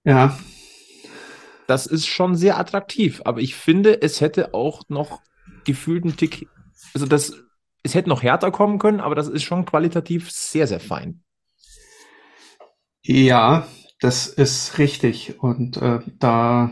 [0.04, 0.38] Ja.
[1.68, 5.22] Das ist schon sehr attraktiv, aber ich finde, es hätte auch noch
[5.66, 6.48] gefühlt einen Tick,
[6.94, 7.34] also das
[7.84, 11.22] es hätte noch härter kommen können, aber das ist schon qualitativ sehr, sehr fein.
[13.02, 13.68] Ja,
[14.00, 15.40] das ist richtig.
[15.40, 16.72] Und äh, da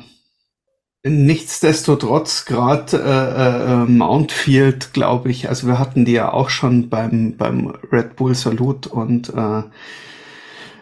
[1.04, 7.38] nichtsdestotrotz gerade äh, äh, Mountfield, glaube ich, also wir hatten die ja auch schon beim,
[7.38, 9.64] beim Red Bull Salut und äh,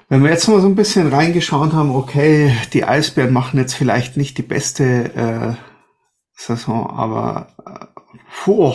[0.10, 4.18] wenn wir jetzt mal so ein bisschen reingeschaut haben, okay, die Eisbären machen jetzt vielleicht
[4.18, 5.54] nicht die beste äh,
[6.36, 7.86] Saison, aber äh,
[8.44, 8.74] puh,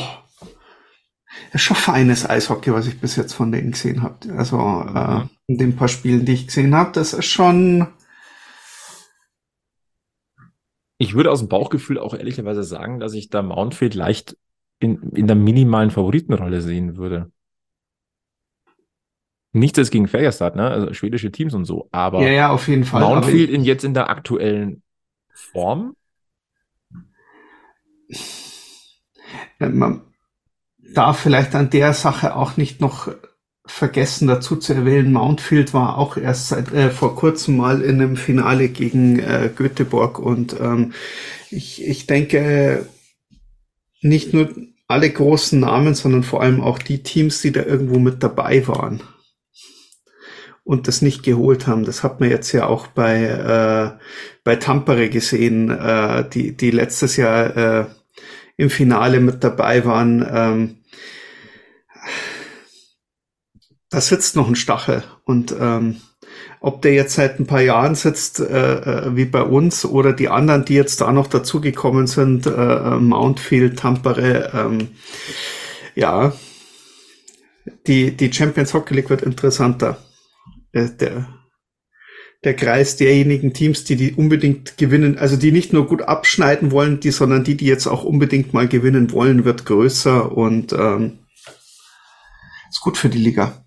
[1.53, 4.33] ist schon feines Eishockey, was ich bis jetzt von denen gesehen habe.
[4.37, 5.31] Also äh, mhm.
[5.49, 7.89] in den paar Spielen, die ich gesehen habe, das ist schon.
[11.05, 14.37] Ich würde aus dem Bauchgefühl auch ehrlicherweise sagen, dass ich da Mountfield leicht
[14.81, 17.31] in, in der minimalen Favoritenrolle sehen würde.
[19.53, 20.69] Nichts ist gegen Färjestad, ne?
[20.69, 23.03] Also schwedische Teams und so, aber ja, ja, auf jeden Fall.
[23.03, 24.83] Mountfield in jetzt in der aktuellen
[25.33, 25.95] Form.
[29.61, 30.03] Ja, man,
[30.95, 33.09] darf vielleicht an der Sache auch nicht noch
[33.67, 38.17] vergessen dazu zu erwähnen, Mountfield war auch erst seit äh, vor kurzem mal in einem
[38.17, 40.93] Finale gegen äh, Göteborg und ähm,
[41.51, 42.87] ich, ich denke
[44.03, 44.51] nicht nur
[44.87, 49.03] alle großen Namen, sondern vor allem auch die Teams, die da irgendwo mit dabei waren
[50.63, 51.85] und das nicht geholt haben.
[51.85, 53.99] Das hat man jetzt ja auch bei äh,
[54.45, 57.85] bei Tampere gesehen, äh, die die letztes Jahr äh,
[58.57, 60.27] im Finale mit dabei waren.
[60.31, 60.77] Ähm,
[63.91, 66.01] da sitzt noch ein Stachel und ähm,
[66.61, 70.29] ob der jetzt seit ein paar Jahren sitzt, äh, äh, wie bei uns, oder die
[70.29, 74.89] anderen, die jetzt da noch dazugekommen sind, äh, äh Mountfield, Tampere, ähm,
[75.95, 76.33] ja,
[77.87, 79.99] die, die Champions Hockey League wird interessanter.
[80.73, 81.29] Äh, der,
[82.45, 87.01] der Kreis derjenigen Teams, die die unbedingt gewinnen, also die nicht nur gut abschneiden wollen,
[87.01, 91.21] die, sondern die, die jetzt auch unbedingt mal gewinnen wollen, wird größer und ähm,
[92.71, 93.64] ist gut für die Liga.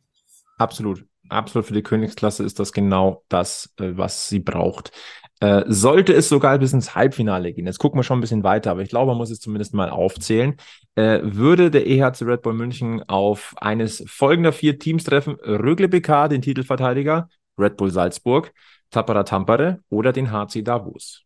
[0.57, 1.05] Absolut.
[1.29, 4.91] Absolut für die Königsklasse ist das genau das, äh, was sie braucht.
[5.39, 8.71] Äh, sollte es sogar bis ins Halbfinale gehen, jetzt gucken wir schon ein bisschen weiter,
[8.71, 10.55] aber ich glaube, man muss es zumindest mal aufzählen,
[10.95, 16.27] äh, würde der EHC Red Bull München auf eines folgender vier Teams treffen, Rögle BK,
[16.27, 18.51] den Titelverteidiger, Red Bull Salzburg,
[18.89, 21.23] Tappara Tampere oder den HC Davos.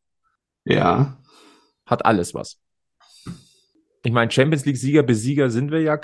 [0.66, 1.18] Ja.
[1.86, 2.60] Hat alles was.
[4.04, 6.00] Ich meine, Champions League-Sieger, Besieger sind wir ja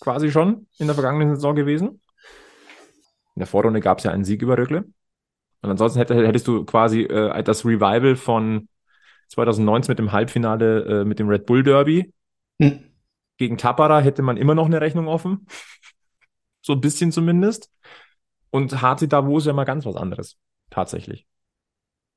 [0.00, 2.00] quasi schon in der vergangenen Saison gewesen.
[3.38, 4.78] In der Vorrunde gab es ja einen Sieg über Rögle.
[5.62, 8.68] Und ansonsten hätte, hättest du quasi äh, das Revival von
[9.28, 12.12] 2019 mit dem Halbfinale äh, mit dem Red Bull Derby.
[12.60, 12.80] Hm.
[13.36, 15.46] Gegen Tapara hätte man immer noch eine Rechnung offen.
[16.62, 17.70] so ein bisschen zumindest.
[18.50, 20.36] Und HC Davos ist ja mal ganz was anderes.
[20.68, 21.24] Tatsächlich.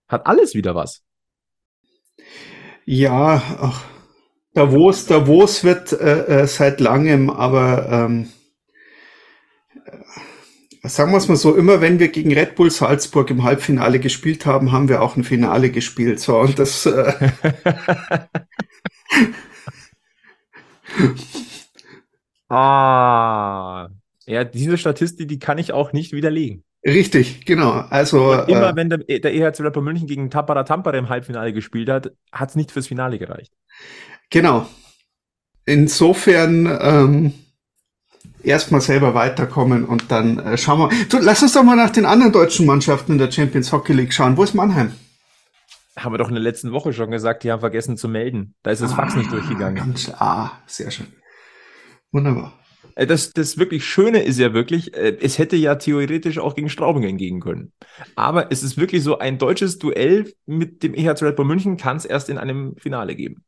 [0.08, 1.04] Hat alles wieder was.
[2.86, 3.86] Ja, ach,
[4.56, 8.32] Davos, Davos wird äh, äh seit langem, aber ähm,
[10.84, 14.46] sagen wir es mal so, immer wenn wir gegen Red Bull Salzburg im Halbfinale gespielt
[14.46, 16.20] haben, haben wir auch ein Finale gespielt.
[16.20, 16.86] So, und das.
[16.86, 17.32] Äh
[22.50, 23.90] ah.
[24.26, 26.64] Ja, diese Statistik, die kann ich auch nicht widerlegen.
[26.86, 27.72] Richtig, genau.
[27.90, 31.54] Also und immer äh, wenn der, der EHC Rapper München gegen Tappara Tampere im Halbfinale
[31.54, 33.52] gespielt hat, hat es nicht fürs Finale gereicht.
[34.32, 34.66] Genau.
[35.66, 37.34] Insofern ähm,
[38.44, 41.06] erstmal selber weiterkommen und dann äh, schauen wir.
[41.10, 44.14] Du, lass uns doch mal nach den anderen deutschen Mannschaften in der Champions Hockey League
[44.14, 44.38] schauen.
[44.38, 44.94] Wo ist Mannheim?
[45.98, 48.56] Haben wir doch in der letzten Woche schon gesagt, die haben vergessen zu melden.
[48.64, 49.76] Da ist das ah, Fax nicht durchgegangen.
[49.76, 51.08] Ganz, ah, sehr schön.
[52.12, 52.54] Wunderbar.
[52.96, 56.70] Äh, das, das wirklich Schöne ist ja wirklich, äh, es hätte ja theoretisch auch gegen
[56.70, 57.74] Straubingen gehen können.
[58.16, 61.98] Aber es ist wirklich so, ein deutsches Duell mit dem EHC Red Bull München kann
[61.98, 63.44] es erst in einem Finale geben.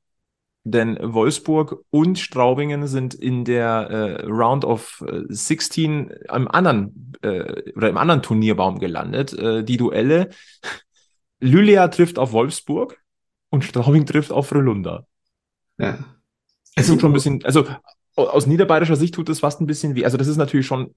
[0.66, 7.72] Denn Wolfsburg und Straubingen sind in der äh, Round of 16 äh, im anderen äh,
[7.76, 9.34] oder im anderen Turnierbaum gelandet.
[9.34, 10.30] Äh, die Duelle.
[11.42, 12.98] Lylea trifft auf Wolfsburg
[13.50, 15.06] und Straubing trifft auf Frölunda.
[15.78, 16.00] Ja.
[16.76, 17.68] Es tut schon ein bisschen, also
[18.16, 20.06] aus niederbayerischer Sicht tut das fast ein bisschen weh.
[20.06, 20.96] Also das ist natürlich schon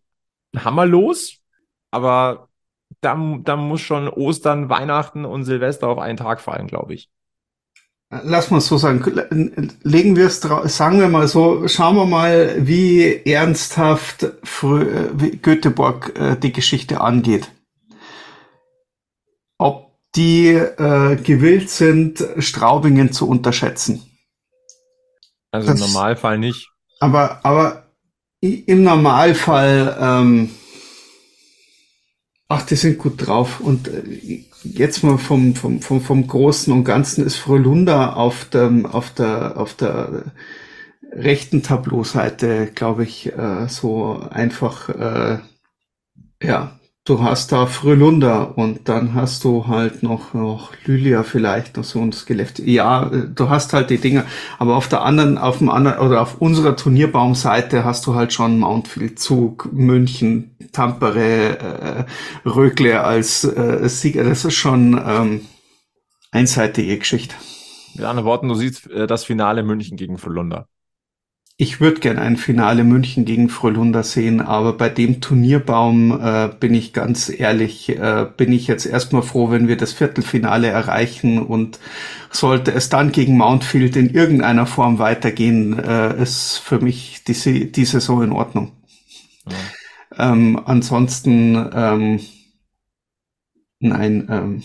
[0.55, 1.39] hammerlos,
[1.91, 2.49] aber
[3.01, 7.11] da, da muss schon Ostern, Weihnachten und Silvester auf einen Tag fallen, glaube ich.
[8.09, 9.03] Lass mal so sagen,
[9.83, 14.33] legen wir es sagen wir mal so, schauen wir mal, wie ernsthaft
[14.63, 17.51] wie Göteborg äh, die Geschichte angeht.
[19.59, 24.03] Ob die äh, gewillt sind, Straubingen zu unterschätzen.
[25.51, 26.71] Also das, im Normalfall nicht.
[27.01, 27.87] Aber, aber
[28.41, 30.51] im Normalfall, ähm,
[32.49, 33.59] ach, die sind gut drauf.
[33.59, 34.45] Und äh,
[34.75, 39.57] jetzt mal vom, vom, vom, vom Großen und Ganzen ist Frölunda auf dem, auf der,
[39.57, 40.33] auf der
[41.13, 45.39] rechten Tableauseite, glaube ich, äh, so einfach, äh,
[46.43, 46.76] ja,
[47.07, 52.01] du hast da Frölunda und dann hast du halt noch, noch Lylia vielleicht noch so
[52.01, 52.59] ein Skelett.
[52.59, 54.27] Ja, du hast halt die Dinge,
[54.59, 58.59] aber auf der anderen, auf dem anderen oder auf unserer Turnierbaumseite hast du halt schon
[58.59, 62.05] Mountfield, Zug, München, Tampere, äh,
[62.49, 64.25] Rögle als äh, Sieger.
[64.25, 65.41] Das ist schon ähm,
[66.33, 67.37] einseitige Geschichte.
[67.95, 70.67] Mit anderen Worten, du siehst äh, das Finale München gegen Frölunda.
[71.59, 76.75] Ich würde gern ein Finale München gegen Frölunda sehen, aber bei dem Turnierbaum äh, bin
[76.75, 81.81] ich ganz ehrlich, äh, bin ich jetzt erstmal froh, wenn wir das Viertelfinale erreichen und
[82.31, 87.85] sollte es dann gegen Mountfield in irgendeiner Form weitergehen, äh, ist für mich die, die
[87.87, 88.73] Saison in Ordnung.
[89.49, 90.33] Ja.
[90.33, 92.21] Ähm, ansonsten, ähm,
[93.81, 94.63] nein, ähm,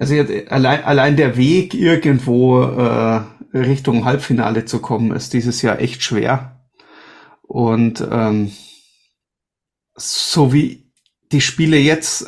[0.00, 0.16] also
[0.48, 3.20] allein, allein der Weg irgendwo äh,
[3.52, 6.60] Richtung Halbfinale zu kommen, ist dieses Jahr echt schwer.
[7.42, 8.52] Und ähm,
[9.96, 10.92] so wie
[11.32, 12.26] die Spiele jetzt,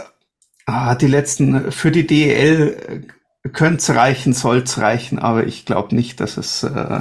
[0.66, 3.04] ah, die letzten für die DEL
[3.44, 7.00] äh, könnte es reichen, soll es reichen, aber ich glaube nicht, dass es, äh,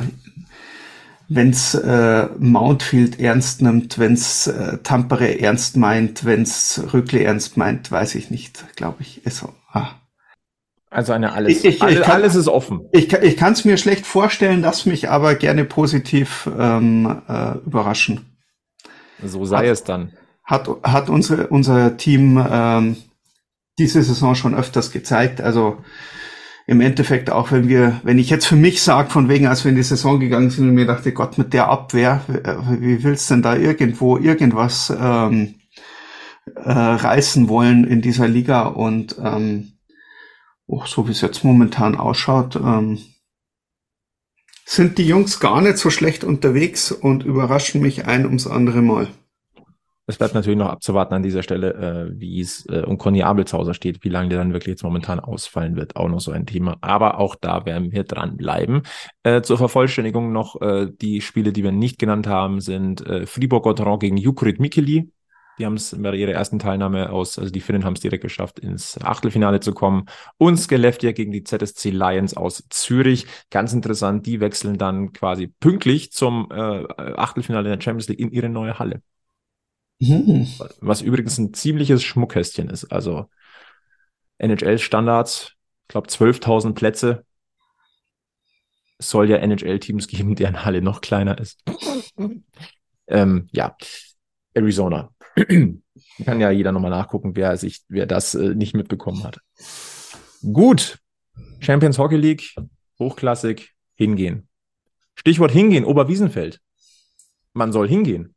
[1.29, 7.23] wenn es äh, Mountfield ernst nimmt, wenn es äh, Tampere ernst meint, wenn es Rückle
[7.23, 9.21] ernst meint, weiß ich nicht, glaube ich.
[9.25, 10.00] Also, ah.
[10.93, 11.63] Also eine alles.
[11.63, 12.81] Ich, ich, alles, kann, alles ist offen.
[12.91, 18.37] Ich, ich kann es mir schlecht vorstellen, lass mich aber gerne positiv ähm, äh, überraschen.
[19.23, 20.11] So sei hat, es dann.
[20.43, 22.97] Hat, hat unsere, unser Team ähm,
[23.79, 25.39] diese Saison schon öfters gezeigt.
[25.39, 25.77] Also
[26.67, 29.69] im Endeffekt auch, wenn wir, wenn ich jetzt für mich sage, von wegen, als wir
[29.69, 32.21] in die Saison gegangen sind und mir dachte, Gott, mit der Abwehr,
[32.79, 35.55] wie willst denn da irgendwo irgendwas ähm,
[36.53, 39.70] äh, reißen wollen in dieser Liga und ähm,
[40.71, 42.99] oh, so wie es jetzt momentan ausschaut, ähm,
[44.65, 49.07] sind die Jungs gar nicht so schlecht unterwegs und überraschen mich ein ums andere Mal.
[50.07, 53.73] Es bleibt natürlich noch abzuwarten an dieser Stelle, äh, wie es äh, um Conny Abelshauser
[53.73, 56.77] steht, wie lange der dann wirklich jetzt momentan ausfallen wird, auch noch so ein Thema.
[56.81, 58.83] Aber auch da werden wir dranbleiben.
[59.23, 63.99] Äh, zur Vervollständigung noch äh, die Spiele, die wir nicht genannt haben, sind äh, Fribourg-Gotteron
[63.99, 65.11] gegen Jukurit Mikeli.
[65.61, 68.57] Die haben es bei ihrer ersten Teilnahme aus, also die Finnen haben es direkt geschafft,
[68.57, 70.07] ins Achtelfinale zu kommen.
[70.39, 73.27] Und Skellefteå gegen die ZSC Lions aus Zürich.
[73.51, 76.55] Ganz interessant, die wechseln dann quasi pünktlich zum äh,
[76.97, 79.03] Achtelfinale in der Champions League in ihre neue Halle.
[79.99, 80.47] Mhm.
[80.79, 82.85] Was übrigens ein ziemliches Schmuckkästchen ist.
[82.85, 83.29] Also
[84.39, 85.51] NHL-Standards,
[85.83, 87.23] ich glaube 12.000 Plätze.
[88.97, 91.63] Es soll ja NHL-Teams geben, deren Halle noch kleiner ist.
[93.05, 93.75] ähm, ja,
[94.55, 95.11] Arizona.
[95.35, 99.39] Kann ja jeder nochmal nachgucken, wer sich, wer das äh, nicht mitbekommen hat.
[100.41, 100.99] Gut.
[101.59, 102.55] Champions Hockey League,
[102.99, 104.47] hochklassig, hingehen.
[105.15, 106.59] Stichwort hingehen, Oberwiesenfeld.
[107.53, 108.35] Man soll hingehen.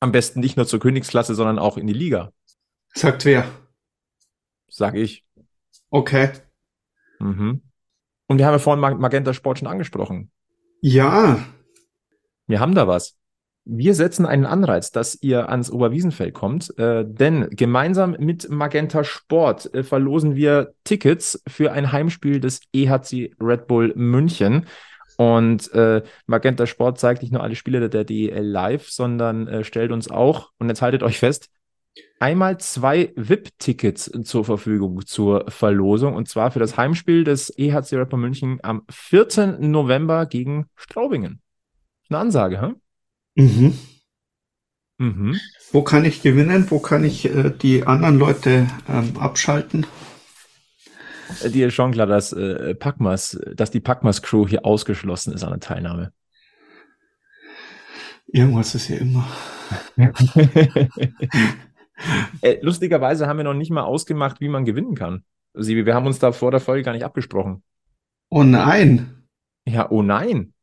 [0.00, 2.32] Am besten nicht nur zur Königsklasse, sondern auch in die Liga.
[2.94, 3.50] Sagt wer?
[4.68, 5.24] Sag ich.
[5.90, 6.32] Okay.
[7.18, 7.62] Mhm.
[8.26, 10.30] Und wir haben ja vorhin Magenta Sport schon angesprochen.
[10.82, 11.46] Ja.
[12.46, 13.15] Wir haben da was.
[13.68, 19.74] Wir setzen einen Anreiz, dass ihr ans Oberwiesenfeld kommt, äh, denn gemeinsam mit Magenta Sport
[19.74, 24.66] äh, verlosen wir Tickets für ein Heimspiel des EHC Red Bull München.
[25.16, 29.90] Und äh, Magenta Sport zeigt nicht nur alle Spiele der DEL live, sondern äh, stellt
[29.90, 31.48] uns auch, und jetzt haltet euch fest,
[32.20, 36.14] einmal zwei VIP-Tickets zur Verfügung zur Verlosung.
[36.14, 39.58] Und zwar für das Heimspiel des EHC Rapper München am 4.
[39.58, 41.40] November gegen Straubingen.
[42.08, 42.74] Eine Ansage, hä?
[43.36, 43.78] Mhm.
[44.98, 45.38] Mhm.
[45.72, 46.70] Wo kann ich gewinnen?
[46.70, 49.86] Wo kann ich äh, die anderen Leute ähm, abschalten?
[51.42, 55.44] Äh, dir ist schon klar, dass äh, Packmas, dass die Packmas Crew hier ausgeschlossen ist
[55.44, 56.12] an der Teilnahme.
[58.26, 59.28] Irgendwas ist ja immer.
[62.40, 65.24] äh, lustigerweise haben wir noch nicht mal ausgemacht, wie man gewinnen kann.
[65.52, 67.62] Sibi, wir haben uns da vor der Folge gar nicht abgesprochen.
[68.28, 69.28] Oh nein.
[69.66, 70.54] Ja, oh nein.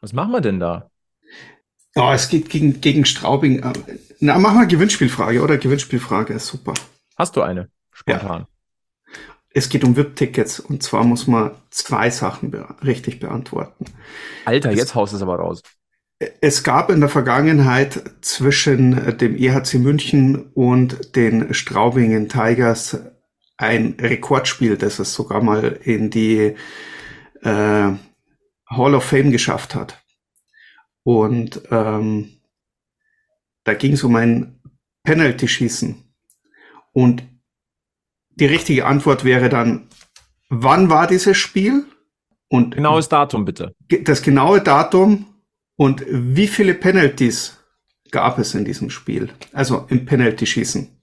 [0.00, 0.87] Was machen wir denn da?
[1.94, 3.62] Ja, es geht gegen, gegen Straubing.
[4.20, 5.58] Na, mach mal Gewinnspielfrage, oder?
[5.58, 6.74] Gewinnspielfrage ist super.
[7.16, 7.70] Hast du eine?
[7.92, 8.42] Spontan.
[8.42, 8.48] Ja.
[9.50, 13.86] Es geht um VIP-Tickets und zwar muss man zwei Sachen be richtig beantworten.
[14.44, 15.62] Alter, es, jetzt haust es aber raus.
[16.40, 22.98] Es gab in der Vergangenheit zwischen dem EHC München und den Straubingen Tigers
[23.56, 26.54] ein Rekordspiel, das es sogar mal in die
[27.42, 27.92] äh,
[28.70, 30.00] Hall of Fame geschafft hat.
[31.08, 32.38] Und ähm,
[33.64, 34.60] da ging es um ein
[35.04, 36.04] Penalty-Schießen.
[36.92, 37.22] Und
[38.28, 39.88] die richtige Antwort wäre dann,
[40.50, 41.86] wann war dieses Spiel?
[42.48, 43.74] Und genaues Datum bitte.
[44.02, 45.24] Das genaue Datum
[45.76, 47.56] und wie viele Penalties
[48.10, 49.32] gab es in diesem Spiel?
[49.54, 50.94] Also im Penalty-Schießen.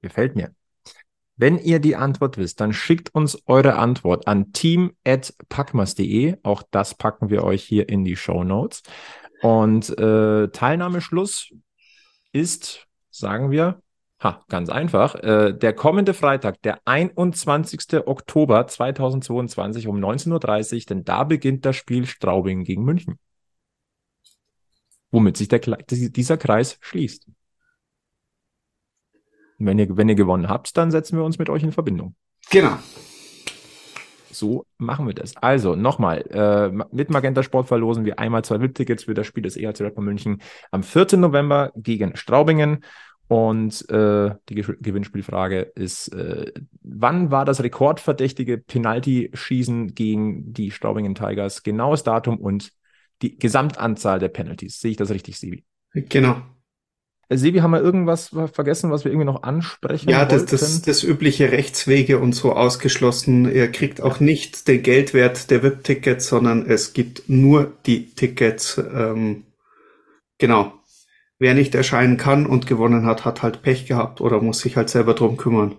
[0.00, 0.52] Gefällt mir.
[1.42, 6.36] Wenn ihr die Antwort wisst, dann schickt uns eure Antwort an team.packmas.de.
[6.44, 8.84] Auch das packen wir euch hier in die Show Notes.
[9.40, 11.52] Und äh, Teilnahmeschluss
[12.30, 13.82] ist, sagen wir,
[14.22, 18.06] ha, ganz einfach, äh, der kommende Freitag, der 21.
[18.06, 23.18] Oktober 2022 um 19.30 Uhr, denn da beginnt das Spiel Straubing gegen München.
[25.10, 27.26] Womit sich der, dieser Kreis schließt.
[29.62, 32.16] Und wenn ihr, wenn ihr gewonnen habt, dann setzen wir uns mit euch in Verbindung.
[32.50, 32.78] Genau.
[34.32, 35.36] So machen wir das.
[35.36, 39.56] Also nochmal, äh, mit Magenta Sport verlosen wir einmal zwei VIP-Tickets für das Spiel des
[39.56, 40.42] EHC Rapper München
[40.72, 41.16] am 4.
[41.16, 42.84] November gegen Straubingen.
[43.28, 46.52] Und äh, die Ge Gewinnspielfrage ist, äh,
[46.82, 51.62] wann war das rekordverdächtige Penalty-Schießen gegen die Straubingen Tigers?
[51.62, 52.72] Genaues Datum und
[53.22, 54.80] die Gesamtanzahl der Penalties.
[54.80, 55.64] Sehe ich das richtig, Sibi?
[55.94, 56.42] Genau.
[57.32, 61.02] Äh, Sebi, haben wir irgendwas vergessen, was wir irgendwie noch ansprechen Ja, das, das, das
[61.02, 63.48] übliche Rechtswege und so ausgeschlossen.
[63.48, 68.78] Er kriegt auch nicht den Geldwert der VIP-Tickets, sondern es gibt nur die Tickets.
[68.78, 69.44] Ähm,
[70.38, 70.74] genau.
[71.38, 74.90] Wer nicht erscheinen kann und gewonnen hat, hat halt Pech gehabt oder muss sich halt
[74.90, 75.76] selber drum kümmern.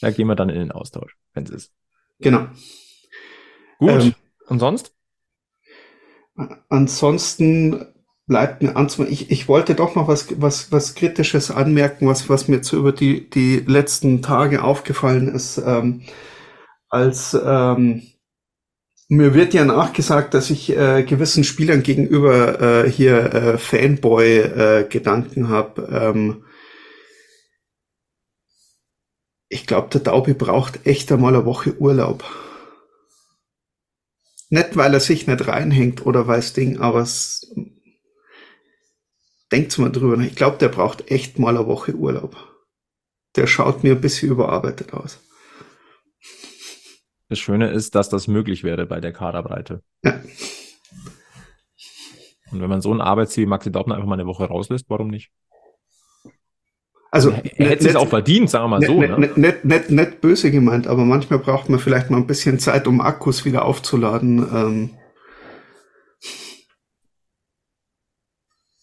[0.00, 1.72] Da gehen wir dann in den Austausch, wenn es ist.
[2.20, 2.46] Genau.
[3.78, 3.90] Gut.
[3.90, 4.14] Ähm,
[4.46, 4.94] und sonst?
[6.68, 7.93] Ansonsten
[8.26, 9.12] bleibt mir anzumerken.
[9.12, 12.92] Ich, ich wollte doch noch was, was, was Kritisches anmerken, was, was mir zu über
[12.92, 15.58] die, die letzten Tage aufgefallen ist.
[15.58, 16.02] Ähm,
[16.88, 18.02] als ähm,
[19.08, 25.48] mir wird ja nachgesagt, dass ich äh, gewissen Spielern gegenüber äh, hier äh, Fanboy-Gedanken äh,
[25.48, 25.88] habe.
[25.92, 26.44] Ähm,
[29.48, 32.24] ich glaube, der Daubi braucht echt einmal eine Woche Urlaub.
[34.48, 37.52] Nicht, weil er sich nicht reinhängt oder weiß Ding, aber es
[39.54, 40.24] denkt mal drüber nach.
[40.24, 42.36] Ich glaube, der braucht echt mal eine Woche Urlaub.
[43.36, 45.20] Der schaut mir ein bisschen überarbeitet aus.
[47.28, 49.82] Das Schöne ist, dass das möglich wäre bei der Kaderbreite.
[50.04, 50.20] Ja.
[52.50, 55.08] Und wenn man so einen Arbeitsziel wie Maxi Daubner einfach mal eine Woche rauslässt, warum
[55.08, 55.30] nicht?
[57.10, 59.00] Also, er, hätte es auch verdient, sagen wir mal net, so.
[59.00, 59.48] Nicht, ne?
[59.48, 63.00] nicht, nicht, nicht böse gemeint, aber manchmal braucht man vielleicht mal ein bisschen Zeit, um
[63.00, 64.38] Akkus wieder aufzuladen.
[64.52, 64.90] Ähm,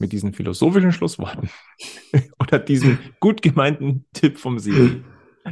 [0.02, 1.50] mit diesen philosophischen Schlussworten
[2.40, 5.04] oder diesen gut gemeinten Tipp vom Sieg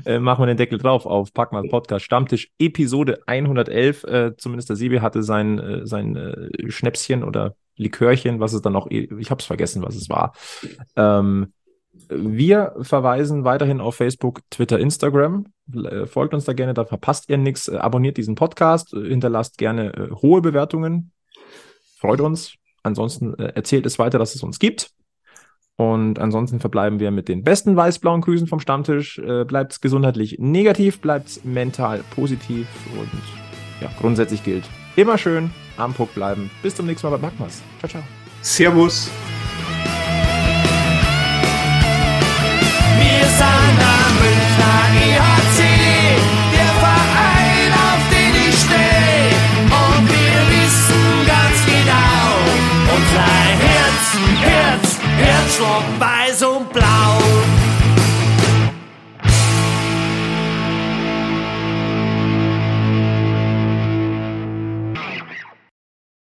[0.06, 4.04] äh, machen wir den Deckel drauf auf Packmal Podcast Stammtisch Episode 111.
[4.04, 8.74] Äh, zumindest der Siebe hatte sein, äh, sein äh, Schnäpschen oder Likörchen, was es dann
[8.74, 10.34] noch, ich habe es vergessen, was es war.
[10.96, 11.54] Ähm,
[12.10, 15.46] wir verweisen weiterhin auf Facebook, Twitter, Instagram.
[15.74, 17.68] Äh, folgt uns da gerne, da verpasst ihr nichts.
[17.68, 21.12] Äh, abonniert diesen Podcast, hinterlasst gerne hohe Bewertungen.
[21.98, 22.54] Freut uns.
[22.84, 24.92] Ansonsten äh, erzählt es weiter, dass es uns gibt.
[25.76, 29.18] Und ansonsten verbleiben wir mit den besten weiß-blauen Grüßen vom Stammtisch.
[29.20, 32.68] Äh, bleibt gesundheitlich negativ, bleibt mental positiv
[33.00, 33.10] und
[33.82, 34.66] ja, grundsätzlich gilt
[34.98, 36.52] immer schön am Puck bleiben.
[36.62, 37.62] Bis zum nächsten Mal bei Magmas.
[37.80, 38.04] Ciao, ciao.
[38.42, 39.10] Servus.
[55.60, 56.00] Herzschlag